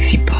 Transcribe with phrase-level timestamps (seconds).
[0.00, 0.36] Galaxy Pop.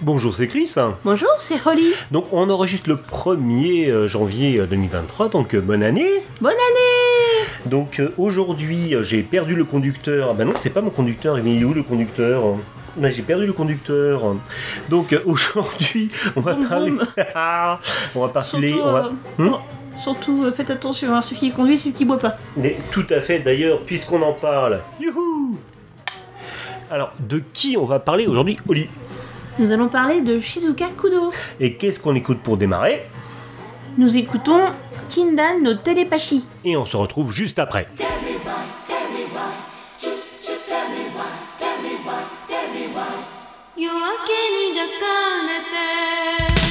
[0.00, 0.74] Bonjour, c'est Chris.
[1.04, 1.92] Bonjour, c'est Holly.
[2.12, 6.08] Donc on enregistre le 1er euh, janvier euh, 2023, donc euh, bonne année.
[6.40, 10.28] Bonne année Donc aujourd'hui, j'ai perdu le conducteur.
[10.30, 12.56] Ah ben non, c'est pas mon conducteur, il est où le conducteur?
[12.96, 14.34] Ben, j'ai perdu le conducteur.
[14.88, 16.94] Donc aujourd'hui, on va parler.
[17.34, 17.80] Ah,
[18.14, 18.70] on va parler.
[18.70, 19.12] Surtout, on va...
[19.36, 19.58] Hmm oh,
[19.98, 22.32] surtout faites attention, hein, ceux qui conduit, celui qui boit pas.
[22.56, 24.80] Mais tout à fait d'ailleurs, puisqu'on en parle.
[24.98, 25.58] Youhou
[26.92, 28.86] alors, de qui on va parler aujourd'hui, Oli
[29.58, 31.32] Nous allons parler de Shizuka Kudo.
[31.58, 33.06] Et qu'est-ce qu'on écoute pour démarrer
[33.96, 34.60] Nous écoutons
[35.08, 36.44] Kindan no Telepashi.
[36.66, 37.88] Et on se retrouve juste après.
[43.74, 45.06] 夜明けに抱か
[45.48, 46.61] れて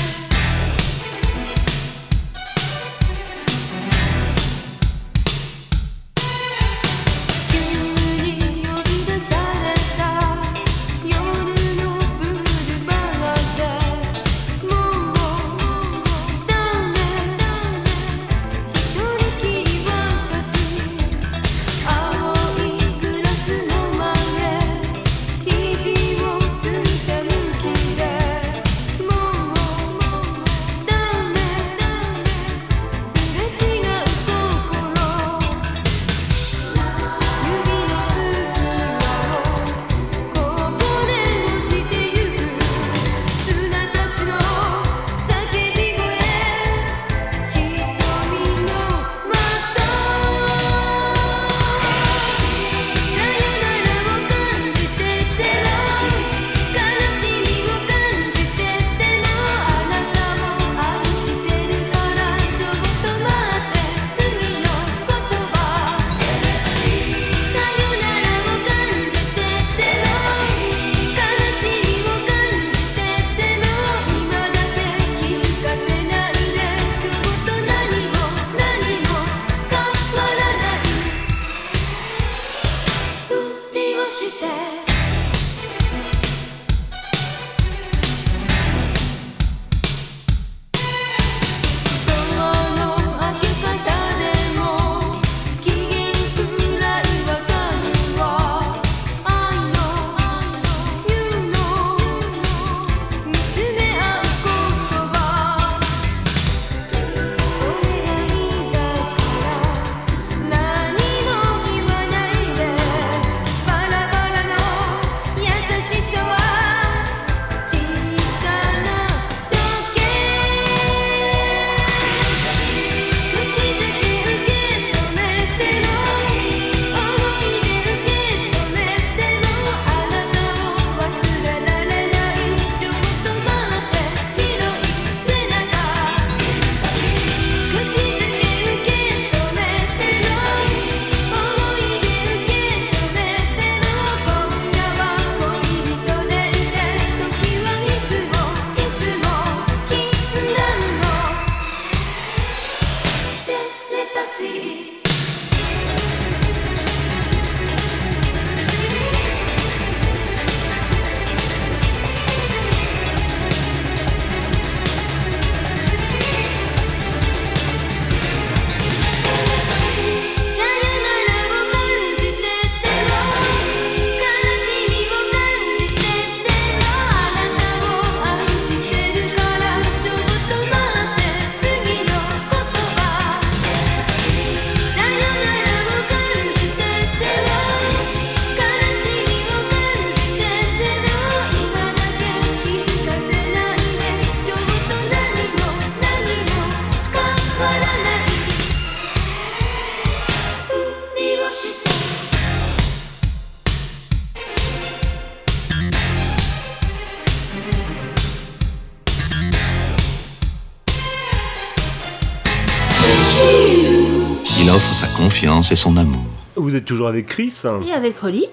[215.76, 216.26] son amour.
[216.56, 217.64] Vous êtes toujours avec Chris?
[217.88, 218.46] Et avec Holly.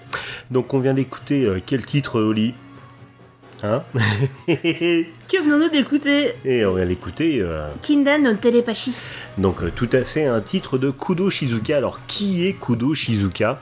[0.50, 2.55] Donc on vient d'écouter euh, quel titre, euh, Oli
[3.62, 3.82] Hein?
[4.47, 6.32] Que venons-nous d'écouter?
[6.44, 7.41] Et on vient d'écouter.
[7.41, 7.69] Euh...
[7.82, 8.93] Kinda non Telepachi.
[9.37, 11.76] Donc euh, tout à fait un titre de Kudo Shizuka.
[11.76, 13.61] Alors qui est Kudo Shizuka?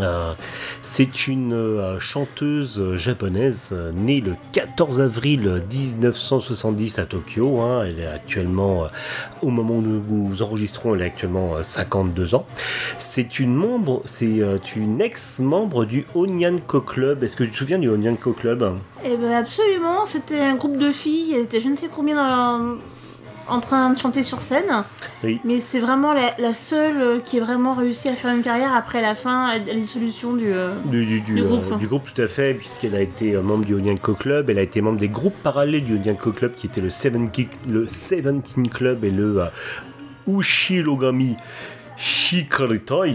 [0.00, 0.32] Euh,
[0.80, 7.60] c'est une euh, chanteuse japonaise euh, née le 14 avril 1970 à Tokyo.
[7.60, 7.84] hein.
[7.86, 8.86] Elle est actuellement,
[9.42, 12.46] au moment où nous, enregistrons, elle est actuellement euh, 52 ans.
[12.98, 14.40] C'est une membre, c'est
[14.76, 17.22] une ex-membre du Onyanko Club.
[17.22, 18.78] Est-ce que tu te souviens du Onyanko Club?
[19.04, 22.76] Eh ben absolument, c'était un groupe de filles, elles étaient je ne sais combien dans-
[23.52, 24.84] en train de chanter sur scène.
[25.22, 25.40] Oui.
[25.44, 28.74] Mais c'est vraiment la, la seule euh, qui a vraiment réussi à faire une carrière
[28.74, 30.46] après la fin, la dissolution du...
[30.52, 31.78] euh, du, du, du, Du euh, groupe.
[31.78, 34.80] du groupe, tout à fait, puisqu'elle a été membre du Onyanko Club, elle a été
[34.80, 39.04] membre des groupes parallèles du Onyanko Club, qui étaient le, Seven Ki- le Seventeen Club
[39.04, 39.42] et le
[40.26, 41.36] Ushirogami
[41.96, 43.06] Shikaritoi,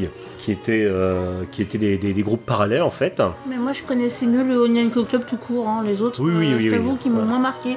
[0.47, 3.21] qui étaient, euh, qui étaient des, des- des groupes parallèles en fait.
[3.49, 5.83] Mais moi je connaissais mieux le Onyanko Club tout court, hein.
[5.85, 7.31] les autres, Oui, oui, euh, oui, je t'avoue, qui m'ont Voilà.
[7.31, 7.75] moins marqué.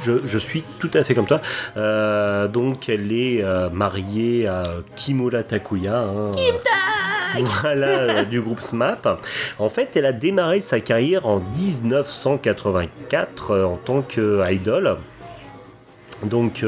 [0.00, 1.40] Je, je suis tout à fait comme toi.
[1.76, 4.62] Euh, donc elle est mariée à
[4.94, 6.02] Kimura Takuya.
[6.02, 6.30] hein,
[7.62, 9.08] voilà, euh, du groupe SMAP.
[9.58, 14.98] En fait, elle a démarré sa carrière en 1984 euh, en tant qu'idole.
[16.22, 16.64] Donc,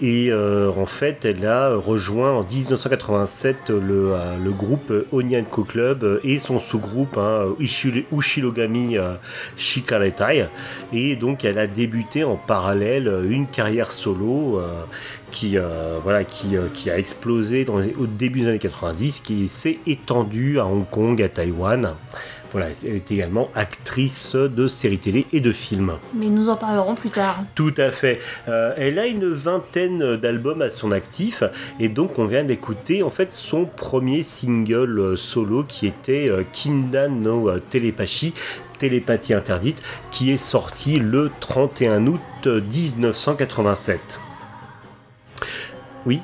[0.00, 6.20] et euh, en fait, elle a rejoint en 1987 le, euh, le groupe Onyanko Club
[6.22, 9.14] et son sous-groupe hein, Ushi- Ushirogami euh,
[9.56, 10.46] Shikaretai.
[10.92, 14.60] Et donc, elle a débuté en parallèle une carrière solo
[15.30, 17.66] qui, a explosé
[17.98, 21.94] au début des années 90, qui s'est étendue à Hong Kong, à Taïwan.
[22.52, 25.92] Voilà, elle est également actrice de séries télé et de films.
[26.14, 27.40] Mais nous en parlerons plus tard.
[27.54, 28.20] Tout à fait.
[28.48, 31.42] Euh, elle a une vingtaine d'albums à son actif
[31.78, 36.42] et donc on vient d'écouter en fait son premier single euh, solo qui était euh,
[36.52, 38.32] Kinda no Telepathie,
[38.78, 44.20] télépathie interdite, qui est sorti le 31 août euh, 1987.
[46.06, 46.20] Oui.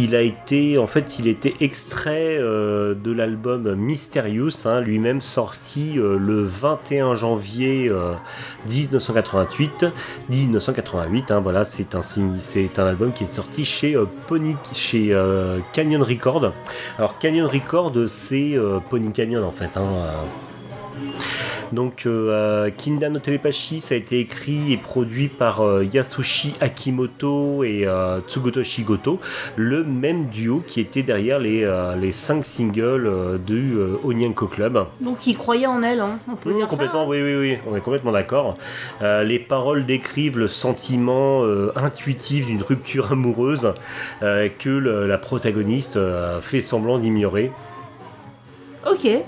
[0.00, 5.98] Il a été, en fait, il était extrait euh, de l'album Mysterious, hein, lui-même sorti
[5.98, 8.12] euh, le 21 janvier euh,
[8.70, 9.86] 1988.
[10.30, 13.96] 1988, hein, voilà, c'est un, c'est un album qui est sorti chez
[14.28, 15.12] Pony, chez
[15.72, 16.52] Canyon Record.
[16.96, 18.56] Alors Canyon Record, c'est
[18.90, 19.76] Pony Canyon en fait.
[19.76, 19.82] hein.
[21.72, 27.64] Donc euh, Kinda no Telepathie, ça a été écrit et produit par euh, Yasushi Akimoto
[27.64, 29.18] et euh, Tsugotoshi Goto,
[29.56, 33.10] le même duo qui était derrière les, euh, les cinq singles
[33.46, 33.74] du
[34.04, 34.86] Onyanko Club.
[35.00, 36.18] Donc il croyait en elle, hein.
[36.30, 37.08] on peut dire complètement, ça.
[37.10, 38.56] oui, oui, oui, on est complètement d'accord.
[39.00, 41.42] Les paroles décrivent le sentiment
[41.76, 43.72] intuitif d'une rupture amoureuse
[44.20, 45.98] que le- la protagoniste
[46.40, 47.50] fait semblant d'ignorer.
[48.90, 49.06] Ok.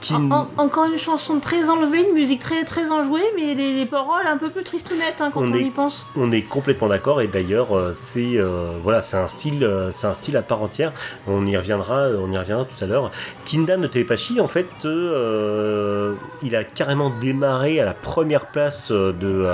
[0.00, 3.74] Qui- En- en- encore une chanson très enlevée, une musique très très enjouée, mais les,
[3.74, 6.06] les paroles un peu plus tristounettes hein, quand On on, est- y pense.
[6.16, 10.06] On est complètement d'accord et d'ailleurs euh, c'est euh, voilà c'est un style euh, c'est
[10.06, 10.92] un style à part entière.
[11.26, 13.10] On y reviendra on y reviendra tout à l'heure.
[13.46, 16.12] Kinda no Telepathie en fait euh,
[16.42, 19.46] il a carrément démarré à la première place de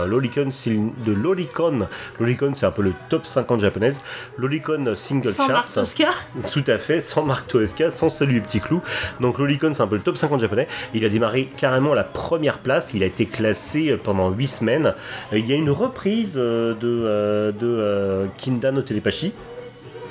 [0.50, 1.86] sil- de l'Oricon.
[2.18, 4.00] L'Oricon c'est un peu le top 50 japonaise.
[4.36, 5.74] L'Oricon single Sans Marc chart.
[5.74, 6.08] Tosca.
[6.52, 8.82] Tout à fait, sans Marc Toesca, sans Salut les petits clous.
[9.20, 10.66] Donc Lolicon, c'est un peu le top 50 japonais.
[10.94, 12.94] Il a démarré carrément la première place.
[12.94, 14.94] Il a été classé pendant 8 semaines.
[15.32, 19.32] Euh, Il y a une reprise euh, de, euh, de euh, Kinda no Telepathie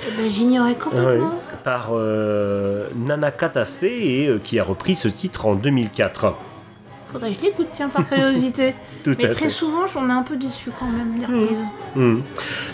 [0.07, 1.33] Eh ben, J'ignorais complètement.
[1.65, 6.33] par euh, Nanaka Tase et euh, qui a repris ce titre en 2004.
[7.11, 8.73] Faudrait que je l'écoute, tiens, par curiosité.
[9.03, 9.49] Tout mais très fait.
[9.49, 11.65] souvent, j'en ai un peu déçu quand même, des reprises.
[11.95, 12.19] Hmm.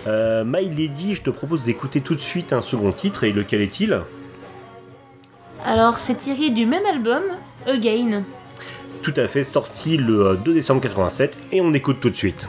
[0.05, 3.23] Euh, My Lady, je te propose d'écouter tout de suite un second titre.
[3.23, 3.99] Et lequel est-il?
[5.65, 7.23] Alors, c'est tiré du même album,
[7.65, 8.23] Again.
[9.01, 11.37] Tout à fait, sorti le euh, 2 décembre 87.
[11.51, 12.47] Et on écoute tout de suite.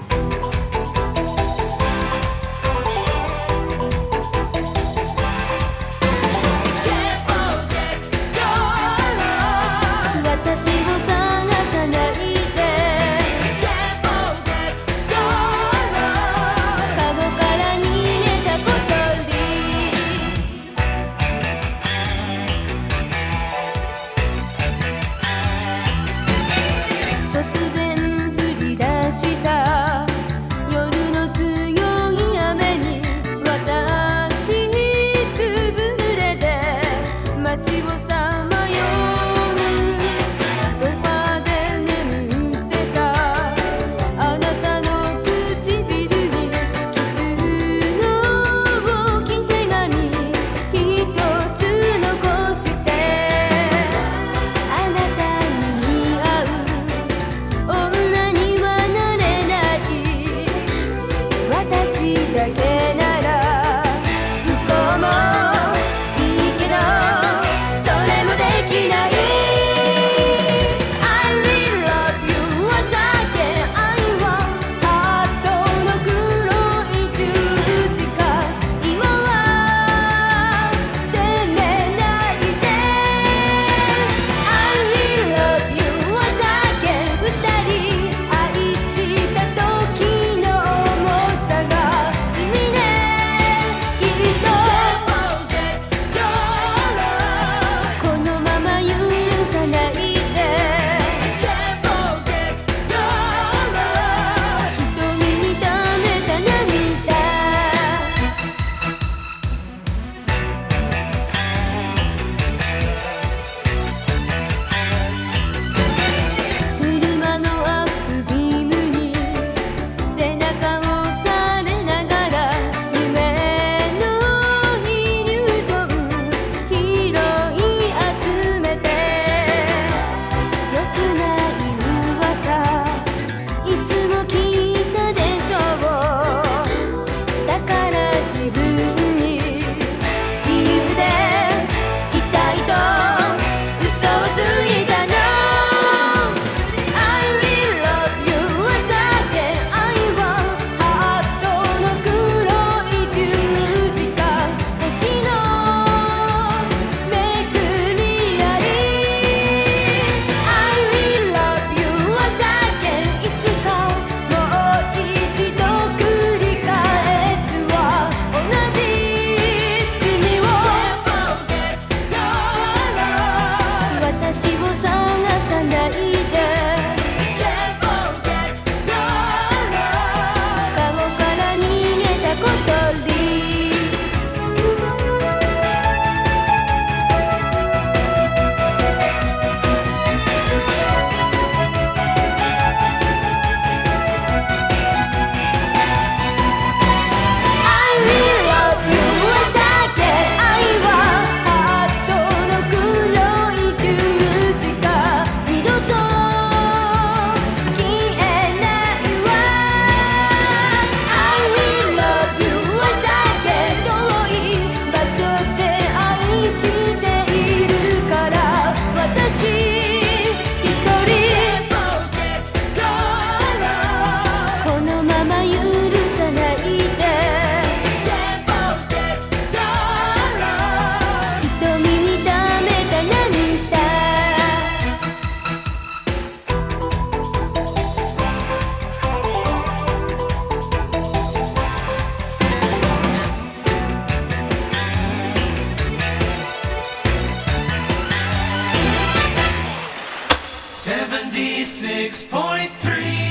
[250.78, 252.68] 96.3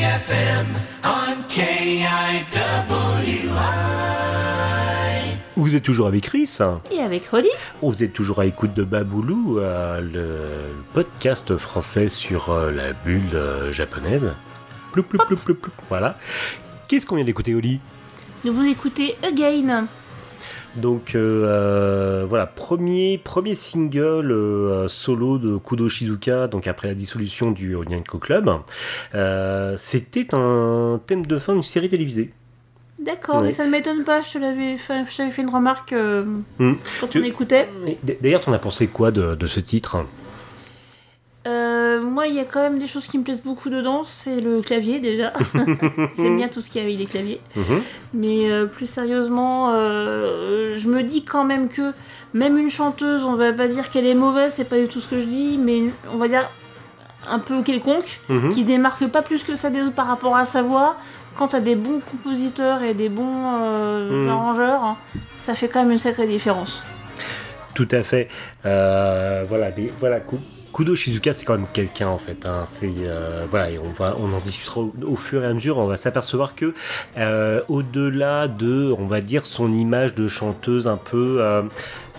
[0.04, 0.68] FM
[1.06, 2.44] on KIWI.
[5.56, 6.58] Vous êtes toujours avec Chris
[6.92, 7.48] Et avec Holly
[7.82, 13.22] Vous êtes toujours à l'écoute de Baboulou, euh, le podcast français sur euh, la bulle
[13.34, 14.34] euh, japonaise.
[14.92, 15.06] Ploup.
[15.88, 16.18] Voilà.
[16.90, 17.80] Qu'est-ce qu'on vient d'écouter, Oli
[18.44, 19.88] Nous vous écoutez Again.
[20.78, 26.94] Donc euh, euh, voilà, premier, premier single euh, solo de Kudo Shizuka, donc après la
[26.94, 28.50] dissolution du Onyanko Club.
[29.16, 32.32] Euh, C'était un thème de fin d'une série télévisée.
[33.00, 33.44] D'accord, Ouais.
[33.48, 35.94] mais ça ne m'étonne pas, je te l'avais fait, fait une remarque
[36.60, 36.74] Hmm.
[37.00, 37.70] quand Tu- on écoutait.
[38.22, 39.98] D'ailleurs, t'en as pensé quoi de, de ce titre?
[41.48, 44.42] Euh, moi, il y a quand même des choses qui me plaisent beaucoup dedans, c'est
[44.42, 45.32] le clavier déjà.
[46.18, 47.40] J'aime bien tout ce qui est avec des claviers.
[47.56, 47.82] Mhm.
[48.14, 51.94] Mais euh, plus sérieusement, euh, je me dis quand même que
[52.34, 55.08] même une chanteuse, on va pas dire qu'elle est mauvaise, c'est pas du tout ce
[55.08, 56.50] que je dis, mais on va dire
[57.30, 58.50] un peu quelconque, Mhm.
[58.50, 60.96] qui se démarque pas plus que ça des autres par rapport à sa voix.
[61.38, 63.24] Quand t'as des bons compositeurs et des bons
[64.10, 64.30] Mhm.
[64.30, 64.98] arrangeurs, hein,
[65.38, 66.82] ça fait quand même une sacrée différence.
[67.74, 68.28] Tout à fait.
[68.64, 70.20] Voilà, mais voilà.
[70.20, 70.38] Ku-
[70.78, 72.46] Kudo Shizuka, c'est quand même quelqu'un en fait.
[72.46, 72.66] hein.
[72.68, 75.80] C'est euh, voilà, et on va, on en discutera au, fur et à mesure.
[75.80, 76.76] On va s'apercevoir que
[77.18, 81.42] euh, au-delà de, on va dire, son image de chanteuse un peu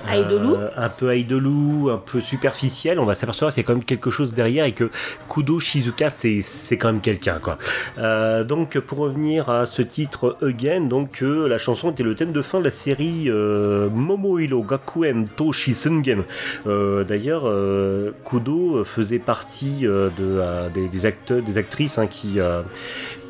[0.07, 3.85] euh, un peu idolou, un peu superficielle, on va s'apercevoir qu'il y a quand même
[3.85, 4.91] quelque chose derrière et que
[5.29, 7.59] Kudo Shizuka, c'est c'est quand même quelqu'un quoi.
[7.99, 12.33] Euh, donc pour revenir à ce titre Again, donc euh, la chanson était le thème
[12.33, 16.25] de fin de la série euh, Momohiro Gakuen to Shisungen.
[16.67, 17.45] Euh, D'ailleurs,
[18.25, 20.11] Kudo faisait partie de,
[20.75, 22.39] des, des acteurs, des actrices hein, qui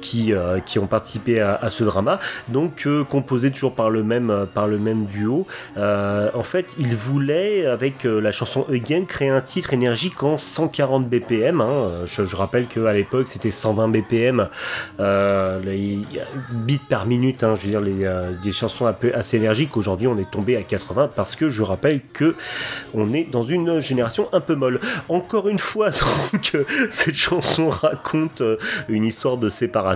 [0.01, 4.31] qui, euh, qui ont participé à, ce drama, donc euh, composé toujours par le même,
[4.31, 5.47] euh, par le même duo.
[5.77, 11.61] En fait, il voulait, avec la chanson Again, créer un titre énergique en 140 BPM.
[11.61, 11.91] hein.
[12.07, 14.49] Je, rappelle qu'à l'époque, c'était 120 BPM,
[14.99, 15.99] les
[16.51, 17.43] bits par minute.
[17.43, 17.55] hein.
[17.57, 18.09] je veux dire, les,
[18.43, 19.77] des chansons un peu assez énergiques.
[19.77, 22.35] Aujourd'hui, on est tombé à 80 parce que je rappelle que
[22.95, 24.81] on est dans une génération un peu molle.
[25.09, 25.91] Encore une fois,
[26.91, 28.43] cette chanson raconte
[28.89, 29.88] une histoire de séparation.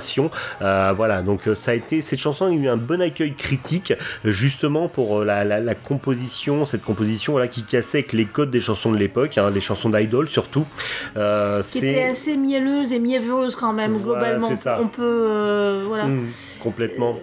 [0.63, 3.93] Euh, voilà, donc euh, ça a été cette chanson a eu un bon accueil critique,
[4.25, 8.51] justement pour euh, la, la- la composition, cette composition voilà qui cassait avec les codes
[8.51, 10.67] des chansons de l'époque, hein, les chansons d'idol surtout.
[11.15, 14.49] Qui était assez mielleuse et mièvreuse quand même, Voilà, globalement.
[14.83, 15.83] On peut.
[15.87, 16.05] voilà.
[16.07, 16.27] Mm,
[16.63, 17.17] complètement.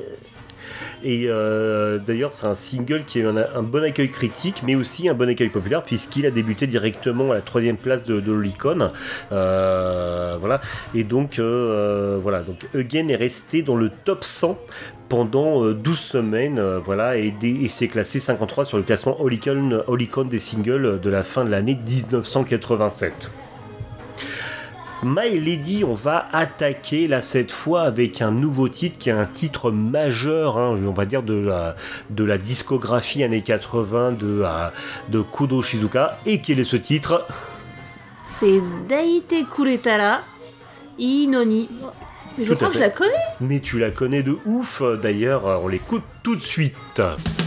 [1.03, 5.09] Et euh, d'ailleurs, c'est un single qui a eu un, bon accueil critique, mais aussi
[5.09, 8.89] un bon accueil populaire, puisqu'il a débuté directement à la troisième place de, de l'Oricon.
[9.31, 10.61] Euh, voilà.
[10.93, 12.41] Et donc, euh, voilà.
[12.41, 14.57] Donc, Again est resté dans le top 100
[15.09, 17.33] pendant euh, 12 semaines, euh, voilà, et,
[17.67, 21.77] s'est classé 53 sur le classement Oricon, Oricon des singles de la fin de l'année
[21.85, 23.29] 1987.
[25.01, 29.25] My Lady, on va attaquer là cette fois avec un nouveau titre qui est un
[29.25, 31.75] titre majeur, hein, on va dire de la,
[32.09, 34.69] de la discographie années 80 de, euh,
[35.07, 36.19] de Kudo Shizuka.
[36.25, 37.25] Et quel est ce titre?
[38.27, 40.19] C'est Daite Kuretara
[40.97, 41.69] Inoni.
[42.37, 43.13] Mais je crois que je la connais.
[43.39, 47.38] Mais tu la connais de ouf, d'ailleurs, on l'écoute tout de suite.「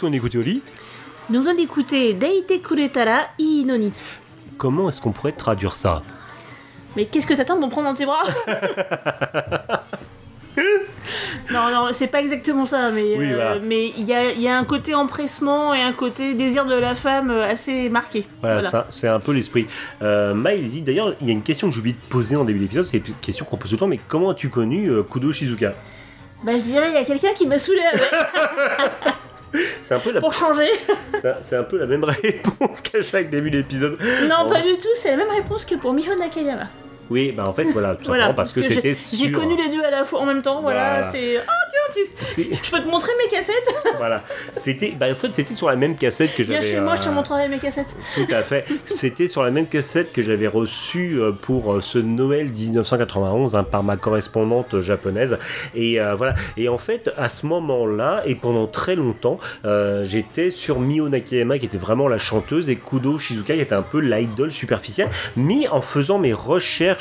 [0.00, 0.62] Qu'est-ce qu'on écoute, Oli?
[1.28, 3.92] Nous venons d'écouter Deite Kuretara Ii Noni.
[4.56, 6.02] Comment est-ce qu'on pourrait traduire ça?
[6.96, 8.22] Mais qu'est-ce que t'attends de me prendre dans tes bras?
[11.52, 14.56] Non, non, c'est pas exactement ça, mais Oui, euh, mais il y a, y a
[14.56, 18.24] un côté empressement et un côté désir de la femme euh, assez marqué.
[18.40, 18.68] Voilà, Voilà.
[18.68, 19.66] ça, c'est un peu l'esprit.
[20.02, 22.44] Euh, Maï dit d'ailleurs, il y a une question que j'ai oublié de poser en
[22.44, 25.02] début d'épisode, c'est une question qu'on pose tout le temps, mais comment as-tu connu euh,
[25.02, 25.72] Kudo Shizuka?
[26.44, 28.02] Bah, je dirais, il y a quelqu'un qui m'a saoulé avec,
[29.82, 30.70] C'est un, peu la- pour changer.
[31.40, 33.98] c'est un- peu la même réponse qu'à chaque début d'épisode.
[34.28, 36.68] Non, pas du tout, c'est la même réponse que pour Miho Nakayama.
[37.10, 39.82] Oui, bah en fait, voilà, tout Voilà, simplement parce que c'était J'ai connu les deux
[39.82, 41.12] à la fois en même temps, voilà, Voilà.
[41.12, 41.38] c'est.
[41.38, 42.56] Oh tiens, tu...
[42.62, 45.96] Je peux te montrer mes cassettes voilà, c'était, bah en fait, c'était sur la même
[45.96, 46.72] cassette que Viens j'avais.
[46.74, 47.94] chez moi, je te euh, montrerai mes cassettes.
[48.14, 48.64] Tout à fait.
[48.84, 53.64] C'était sur la même cassette que j'avais reçue euh, pour euh, ce Noël 1991 hein,
[53.64, 55.38] par ma correspondante japonaise.
[55.74, 56.34] Et euh, voilà.
[56.56, 61.58] Et en fait, à ce moment-là, et pendant très longtemps, euh, j'étais sur Mio Nakayama,
[61.58, 65.08] qui était vraiment la chanteuse, et Kudo Shizuka, qui était un peu l'idole superficielle.
[65.36, 66.99] Mais en faisant mes recherches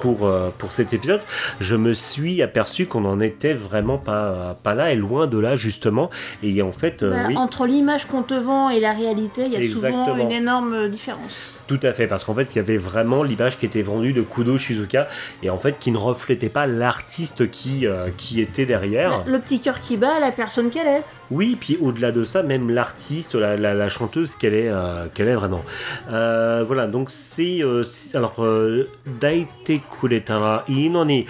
[0.00, 1.20] pour, euh, pour cet épisode,
[1.60, 5.56] je me suis aperçu qu'on n'en était vraiment pas, pas là, et loin de là,
[5.56, 6.10] justement.
[6.42, 7.36] Et en fait, euh, Bah, oui.
[7.36, 11.54] Entre l'image qu'on te vend et la réalité, il y a souvent une énorme différence.
[11.66, 14.20] Tout à fait, parce qu'en fait, il y avait vraiment l'image qui était vendue de
[14.20, 15.08] Kudo Shizuka
[15.42, 19.22] et en fait qui ne reflétait pas l'artiste qui, euh, qui était derrière.
[19.26, 21.02] Le petit cœur qui bat, la personne qu'elle est.
[21.30, 25.28] Oui, puis au-delà de ça, même l'artiste, la, la- la chanteuse qu'elle est, euh, qu'elle
[25.28, 25.62] est vraiment.
[26.12, 27.60] Euh, voilà, donc c'est.
[28.12, 28.44] alors,
[29.06, 31.26] Daite Kuretara Inoni,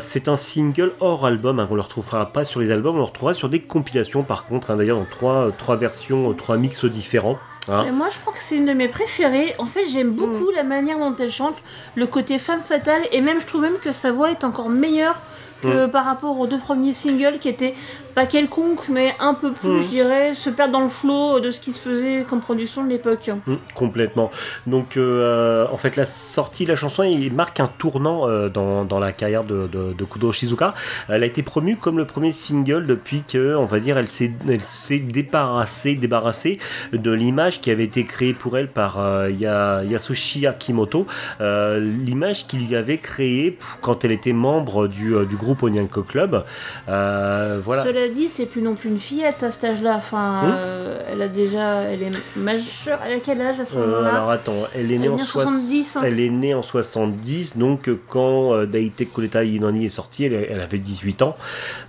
[0.00, 2.98] c'est un single hors album, hein, on ne le retrouvera pas sur les albums, on
[2.98, 6.84] le retrouvera sur des compilations par contre, hein, d'ailleurs dans trois, trois versions, trois mix
[6.84, 7.38] différents.
[7.68, 7.84] Hein.
[7.86, 9.54] Et moi, je crois que c'est une de mes préférées.
[9.58, 11.56] En fait, j'aime beaucoup la manière dont elle chante,
[11.96, 15.20] le côté femme fatale, et même, je trouve même que sa voix est encore meilleure
[15.62, 17.74] que par rapport aux deux premiers singles qui étaient
[18.18, 19.82] pas quelconques, mais un peu plus, Mm.
[19.82, 22.88] je dirais, se perdre dans le flot de ce qui se faisait comme production de
[22.88, 23.30] l'époque.
[23.46, 24.30] Mm, complètement.
[24.66, 28.84] Donc, euh, en fait, la sortie de la chanson il marque un tournant euh, dans,
[28.84, 30.74] dans la carrière de, de, Shizuka.
[31.08, 34.32] Elle a été promue comme le premier single depuis que, on va dire, elle s'est,
[34.48, 36.58] elle s'est débarrassée, débarrassée
[36.92, 41.06] de l'image qui avait été créée pour elle par euh, Ya- Yasushi Akimoto,
[41.40, 46.44] euh, l'image qu'il lui avait créée quand elle était membre du, du groupe Onyanko Club.
[46.86, 47.84] Voilà.
[47.84, 49.94] Cela dit, c'est plus non plus une fillette à cet âge-là.
[49.96, 50.54] Enfin, Mm.
[50.58, 52.98] euh, elle a déjà, elle est majeure.
[53.06, 54.14] Elle a quel âge à ce Euh, moment-là?
[54.14, 56.02] alors attends, elle est née en née en soix- 70, hein.
[56.04, 60.60] Elle est née en 70, donc euh, quand Daite Koleta Inani est sortie, elle, elle
[60.60, 61.36] avait 18 ans.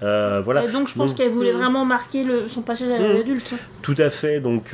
[0.02, 0.64] Voilà.
[0.66, 1.58] Et donc, je pense Donc, qu'elle voulait mm.
[1.58, 3.54] vraiment marquer le, son passage à l'adulte.
[3.82, 4.40] Tout à fait.
[4.40, 4.74] Donc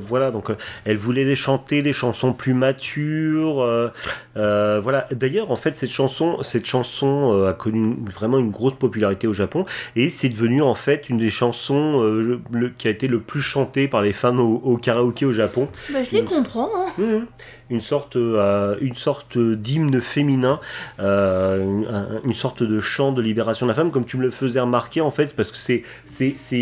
[0.00, 0.30] voilà.
[0.30, 0.48] Donc
[0.84, 3.60] elle voulait chanter des chansons plus matures.
[3.62, 3.88] euh,
[4.36, 5.06] euh, voilà.
[5.10, 9.32] D'ailleurs, en fait, cette chanson, cette chanson euh, a connu vraiment une grosse popularité au
[9.32, 9.64] Japon
[9.96, 13.40] et c'est devenu en fait une des chansons euh, le- qui a été le plus
[13.42, 15.68] chantée par les fans au, au karaoké au Japon.
[15.92, 16.68] Bah, je les comprends.
[16.76, 16.86] hein.
[16.98, 17.26] Mhm.
[17.70, 20.58] Une sorte, euh, une sorte d'hymne féminin,
[21.00, 24.22] euh, une, un- une sorte de chant de libération de la femme, comme tu me
[24.22, 25.82] le faisais remarquer en fait, parce que c'est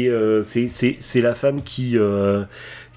[0.08, 0.42] euh,
[1.14, 2.42] la femme qui euh,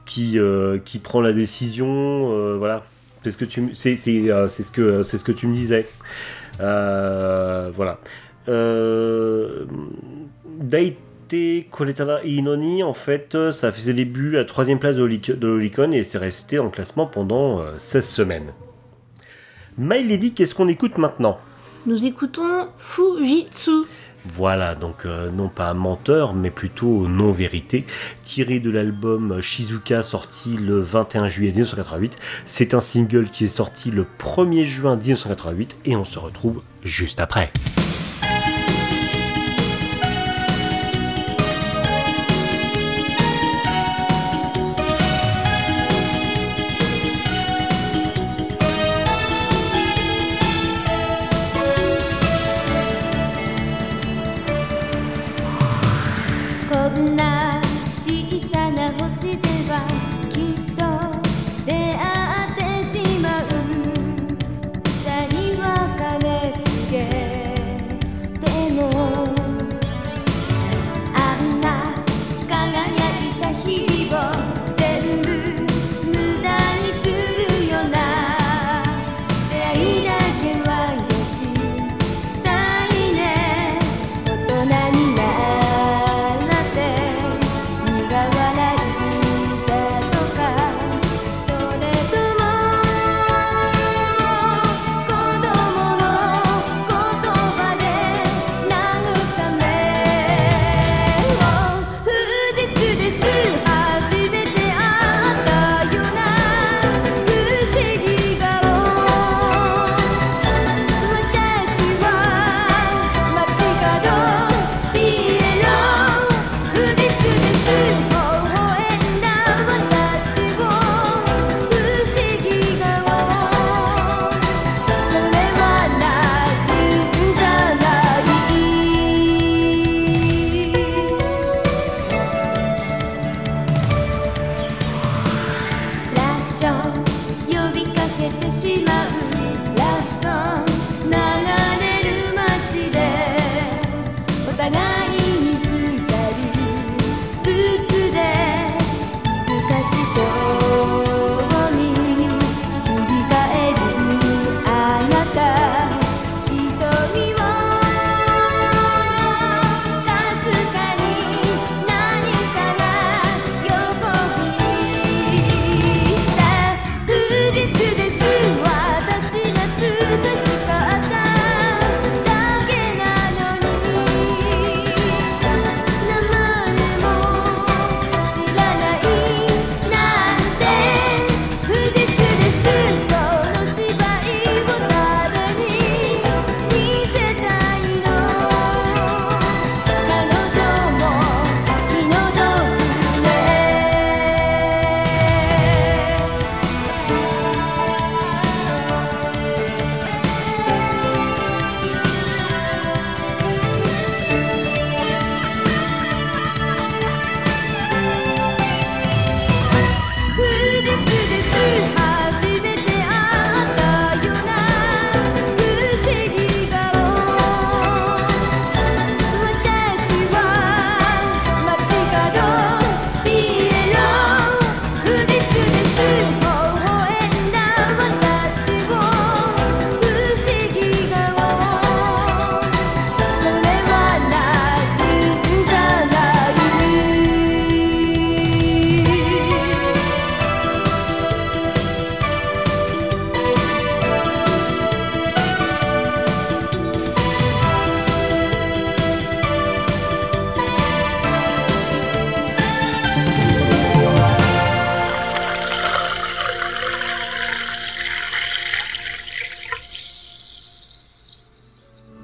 [0.05, 2.83] qui euh, qui prend la décision, euh, voilà.
[3.23, 3.97] C'est ce que tu c'est
[4.31, 5.85] euh, ce que c'est ce que tu me disais,
[6.61, 7.99] Euh, voilà.
[8.49, 9.65] Euh,
[10.59, 10.97] Daite
[11.69, 15.47] Koletara Inoni, en fait, euh, ça faisait début à la troisième place de l'Olic- de
[15.47, 18.51] l'Olicon et c'est resté en classement pendant euh, 16 semaines.
[19.77, 21.37] My Lady, qu'est-ce qu'on écoute maintenant?
[21.85, 23.85] Nous écoutons Fujitsu.
[24.33, 27.85] Voilà, donc euh, non pas menteur, mais plutôt non-vérité,
[28.21, 32.17] tiré de l'album Shizuka sorti le 21 juillet 1988.
[32.45, 37.19] C'est un single qui est sorti le 1er juin 1988 et on se retrouve juste
[37.21, 37.49] après.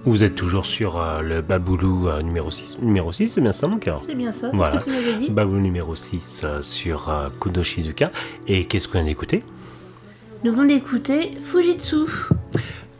[0.05, 2.77] Vous êtes toujours sur euh, le Baboulou euh, numéro 6.
[2.81, 4.79] Numéro 6, c'est bien ça mon cœur C'est bien ça, Voilà.
[4.79, 5.29] ce que tu m'avais dit.
[5.31, 8.11] Baboulou numéro 6 euh, sur euh, Kudo Shizuka.
[8.47, 9.43] Et qu'est-ce qu'on vient d'écouter?
[10.43, 12.05] Nous venons d'écouter Fujitsu.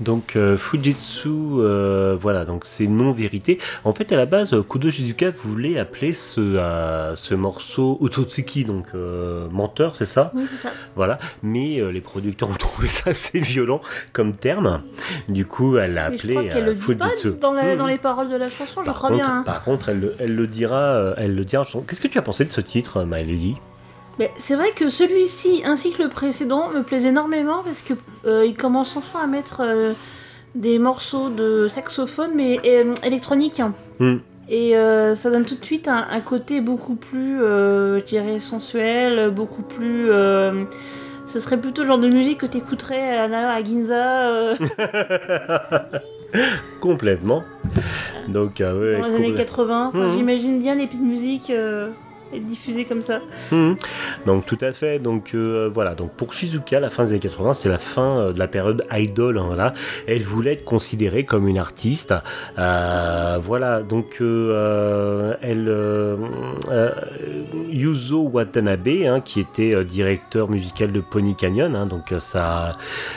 [0.02, 3.60] Donc euh, Fujitsu, euh, voilà, donc c'est non-vérité.
[3.84, 8.66] En fait, à la base, euh, Kudo Shizuka voulait appeler ce, euh, ce morceau Utotsuki,
[8.66, 8.88] donc
[9.52, 10.74] menteur, c'est ça Oui, c'est ça.
[10.96, 13.82] Voilà, mais les producteurs ont trouvé ça assez violent
[14.14, 14.82] comme terme.
[15.30, 17.32] Du coup, elle l'a je appelé crois qu'elle euh, le dit pas Fujitsu.
[17.40, 19.38] dans, la- dans les paroles de la chanson, je Par crois contre, bien.
[19.40, 19.44] hein.
[19.46, 21.64] par contre, elle, le- elle le dira, elle le dira.
[21.88, 23.56] Qu'est-ce que tu as pensé de ce titre, My Lady
[24.20, 27.94] Mais c'est vrai que celui-ci, ainsi que le précédent, me plaisent énormément parce que
[28.26, 29.94] euh, il commence enfin à mettre euh,
[30.56, 33.60] des morceaux de saxophone, mais euh, électronique.
[33.60, 33.74] hein.
[34.00, 34.18] Hmm.
[34.48, 34.74] Et
[35.16, 40.06] ça donne tout de suite un, un côté beaucoup plus, je dirais, sensuel, beaucoup plus.
[40.06, 43.24] ce serait plutôt le genre de musique que t'écouterais à,
[43.54, 44.54] à Ginza
[46.80, 47.44] Complètement.
[48.28, 49.88] Donc, ouais, dans les années complè- 80.
[49.88, 50.16] Enfin, Mhm.
[50.16, 51.52] J'imagine bien les petites musiques
[52.34, 53.22] être diffusées comme ça.
[53.52, 53.76] Mhm.
[54.26, 55.00] Donc tout à fait.
[55.00, 55.96] Donc euh, voilà.
[55.96, 58.86] Donc pour Shizuka, la fin des années 80, c'est la fin euh, de la période
[58.92, 59.38] idol.
[59.38, 59.74] hein, voilà.
[60.08, 62.14] Elle voulait être considérée comme une artiste.
[62.58, 63.82] Euh, voilà.
[63.82, 65.72] Donc elle,
[67.70, 72.72] Yuzo Watanabe, hein, qui était directeur musical de Pony Canyon, hein, donc ça,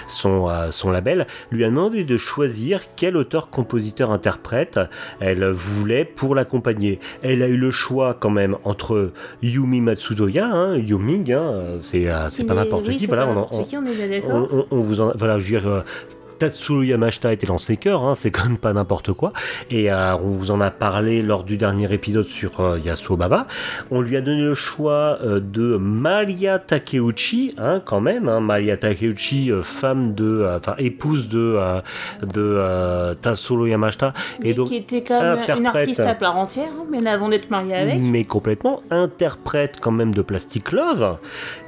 [0.07, 4.79] son son label, lui a demandé de choisir quel auteur, compositeur, interprète
[5.21, 6.99] elle voulait pour l'accompagner.
[7.23, 8.98] Elle a eu le choix quand même entre
[9.43, 13.47] Yumi Matsudoya, hein, Yuming, hein, euh, c'est euh, c'est pas n'importe oui, qui, voilà, on,
[13.53, 13.59] on
[14.31, 15.85] on, on- on vous en, voilà, je veux dire,
[16.39, 19.33] Tatsuo Yamashita était dans ses cœurs, hein, c'est quand même pas n'importe quoi.
[19.71, 23.47] Et euh, on vous en a parlé lors du dernier épisode sur euh, Yasuo Baba.
[23.91, 28.29] On lui a donné le choix euh, de Maria Takeuchi, hein, quand même.
[28.29, 31.59] Hein, Maria Takeuchi, femme de, enfin épouse de
[32.23, 36.69] de Tatsuo Yamashita, Mais et donc qui était quand même une artiste à part entière,
[36.79, 37.99] hein, mais avant d'être mariée avec.
[38.01, 41.19] mais complètement interprète quand même de Plastic Love.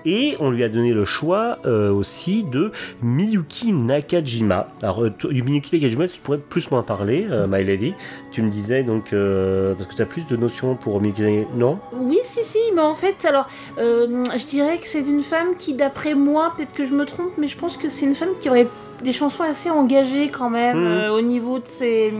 [0.05, 2.71] Et on lui a donné le choix aussi de
[3.03, 4.60] Miyuki Nakajima.
[4.83, 7.95] Alors, euh, toi, Miyuki Nakajima, tu pourrais plus m'en parler, euh, My Lady
[8.33, 11.47] Tu me disais donc, euh, parce que tu as plus de notions pour Nakajima.
[11.55, 11.79] Non?
[11.93, 13.47] Oui, si, si, mais en fait, alors,
[13.79, 17.33] euh, je dirais que c'est une femme qui, d'après moi, peut-être que je me trompe,
[17.39, 18.69] mais je pense que c'est une femme qui aurait
[19.03, 22.13] des chansons assez engagées quand même euh, au niveau de ses,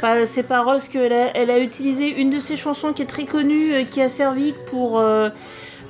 [0.00, 3.06] pas- ses paroles, parce qu'elle a, elle a utilisé une de ses chansons qui est
[3.06, 5.28] très connue, euh, qui a servi pour, euh,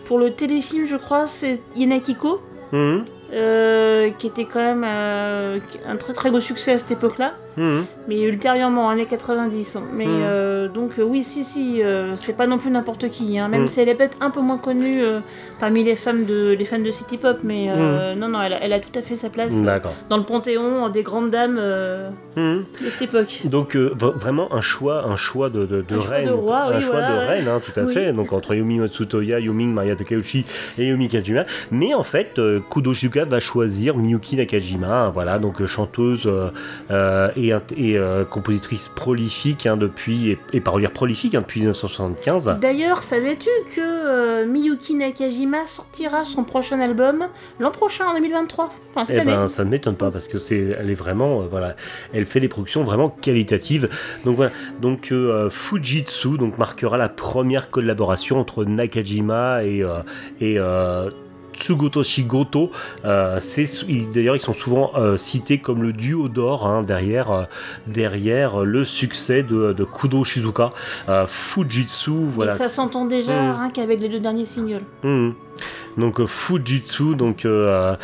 [0.06, 2.40] pour le téléfilm, je crois, c'est Yenakiko.
[2.72, 3.04] Mhm.
[3.32, 7.84] Euh, qui était quand même euh, un très très beau succès à cette époque-là, Mhm.
[8.08, 9.76] mais ultérieurement, années 90.
[9.76, 9.82] hein.
[9.94, 10.20] Mais Mhm.
[10.24, 13.62] euh, donc euh, oui, si, si, euh, c'est pas non plus n'importe qui, hein, même
[13.62, 13.68] Mhm.
[13.68, 15.20] si elle est peut-être un peu moins connue euh,
[15.60, 18.62] parmi les femmes de les fans de City Pop, mais euh, non, non, elle a,
[18.62, 19.52] elle a tout à fait sa place
[20.08, 21.60] dans le panthéon des grandes dames
[22.36, 22.64] Mhm.
[22.84, 23.42] de cette époque.
[23.44, 26.76] Donc vraiment un choix, un choix de, de, de Un choix reine, de roi, un
[26.76, 27.26] oui, choix voilà, de ouais.
[27.26, 27.92] reine, hein, tout à Oui.
[27.92, 28.12] fait.
[28.12, 30.46] Donc entre Yumi Matsutoya, Yuming, Maria Takeuchi
[30.78, 31.44] et Yumi Kajima.
[31.70, 36.26] Mais en fait, Kudo Shizuka va choisir Miyuki Nakajima, voilà, donc chanteuse
[36.90, 42.58] euh, et, et, euh, compositrice prolifique hein, depuis et, et parolière prolifique hein, depuis 1975.
[42.60, 47.26] D'ailleurs, savais-tu que euh, Miyuki Nakajima sortira son prochain album
[47.58, 49.32] l'an prochain, en 2023 Enfin, cette Eh année?
[49.32, 51.76] ben, ça ne m'étonne pas parce que c'est, elle est vraiment, euh, voilà,
[52.12, 53.88] elle fait des productions vraiment qualitatives.
[54.24, 55.12] Donc voilà, donc
[55.50, 59.82] Fujitsu donc marquera la première collaboration entre Nakajima et
[60.40, 60.58] et
[61.54, 62.70] Tsugotoshi Goto,
[63.04, 63.38] Euh,
[64.14, 67.44] d'ailleurs ils sont souvent euh, cités comme le duo d'or hein, derrière euh,
[67.86, 70.70] derrière le succès de, de Kudo Shizuka.
[71.08, 72.52] Euh, Fujitsu, voilà.
[72.52, 73.50] ça s'entend déjà Mm.
[73.60, 74.82] rien qu'avec les deux derniers singles.
[75.02, 75.34] Mhm.
[75.98, 77.96] Donc euh, Fujitsu, donc euh,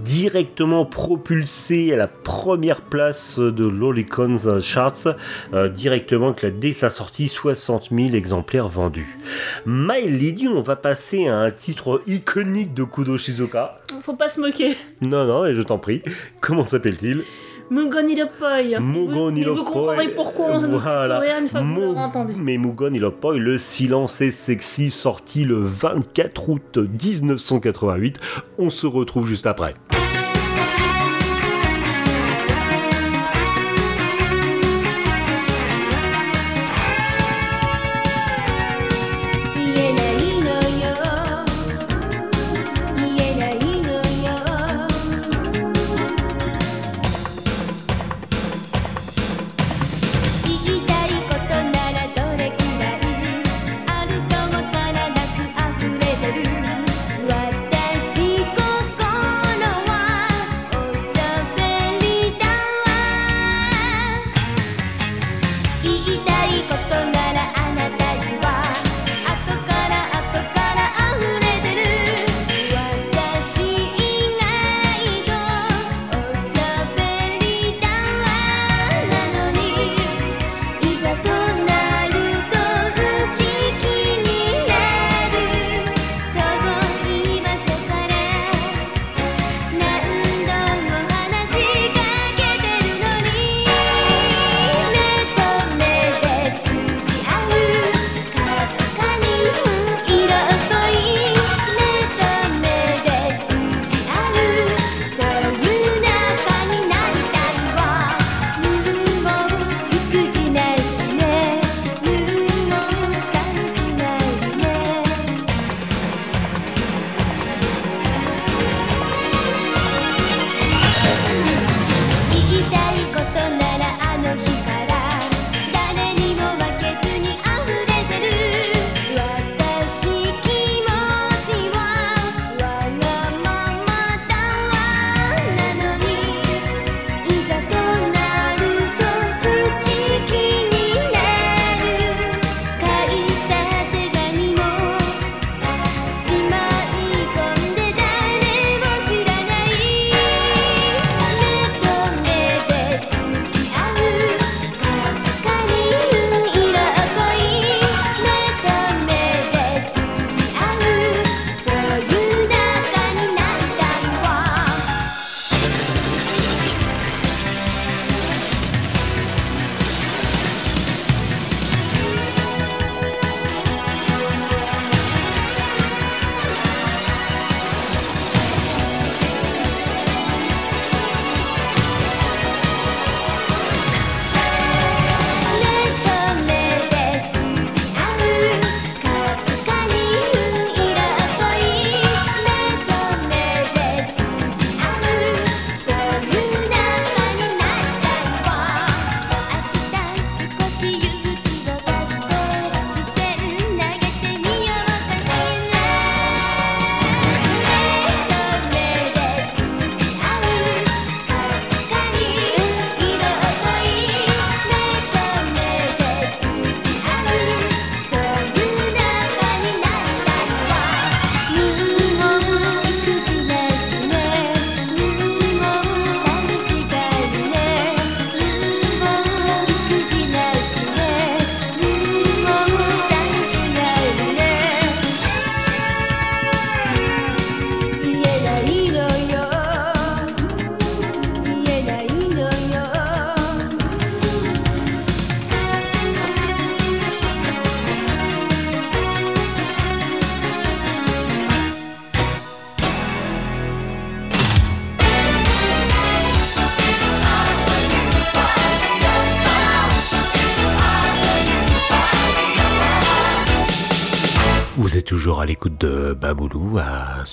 [0.00, 5.14] directement propulsé à la première place de l'Oricon Charts,
[5.52, 9.18] euh, directement la- dès sa sortie 60 000 exemplaires vendus.
[9.66, 13.78] My Lady, on va passer à un titre iconique de Kudo Shizuka.
[14.02, 14.76] Faut pas se moquer.
[15.00, 16.02] Non, non, et je t'en prie.
[16.40, 17.22] Comment s'appelle-t-il?
[17.70, 18.78] Mugon Ilopoi.
[18.80, 21.16] Mugon Mais Vous comprendrez pourquoi on se Voilà.
[21.16, 22.34] sourire une fois que vous entendu.
[22.38, 28.18] Mais Mugon Ilopoi, le silence est sexy, sorti le 24 août 1988.
[28.58, 29.74] On se retrouve juste après.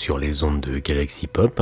[0.01, 1.61] Sur les ondes de Galaxy Pop.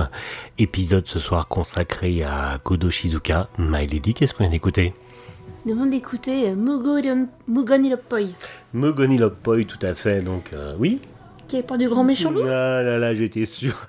[0.58, 3.50] Épisode ce soir consacré à Kodo Shizuka.
[3.58, 4.94] My Lady, qu'est-ce qu'on vient d'écouter?
[5.66, 8.20] Nous venons d'écouter euh, Mugon Mugoni Lopoi,
[8.74, 10.22] Mogoni Lopoi, tout à fait.
[10.22, 11.02] Donc, euh, oui.
[11.50, 12.44] qui est pas du grand méchant loup?
[12.46, 13.74] Ah là là, j'étais sûr.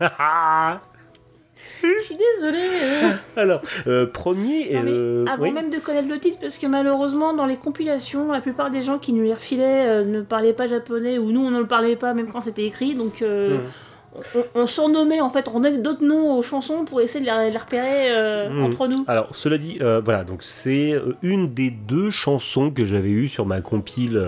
[1.83, 2.59] Je suis désolée.
[2.83, 3.11] euh.
[3.37, 4.73] Alors, euh, premier.
[4.75, 5.53] Non, euh, avant oui.
[5.53, 8.99] même de connaître le titre, parce que malheureusement, dans les compilations, la plupart des gens
[8.99, 12.15] qui nous les refilaient ne parlaient pas japonais, ou nous, on ne le parlait pas,
[12.15, 12.97] même quand c'était écrit.
[12.97, 13.61] Donc, euh, Mm.
[14.35, 17.57] On, on surnommait, en fait, on donnait d'autres noms aux chansons pour essayer de les,
[17.57, 18.65] repérer euh, Mm.
[18.65, 19.05] entre nous.
[19.07, 23.29] Alors, cela dit, euh, voilà, donc c'est euh, une des deux chansons que j'avais eues
[23.29, 24.21] sur ma compile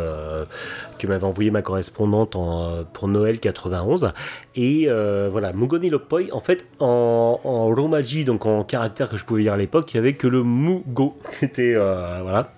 [1.07, 4.13] m'avait envoyé ma correspondante euh, pour Noël 91.
[4.57, 9.25] Et euh, voilà, Mugoni Lopoi, en fait, en, en romaji, donc en caractère que je
[9.25, 12.53] pouvais lire à l'époque, il y avait que le Mugo qui était, euh, voilà,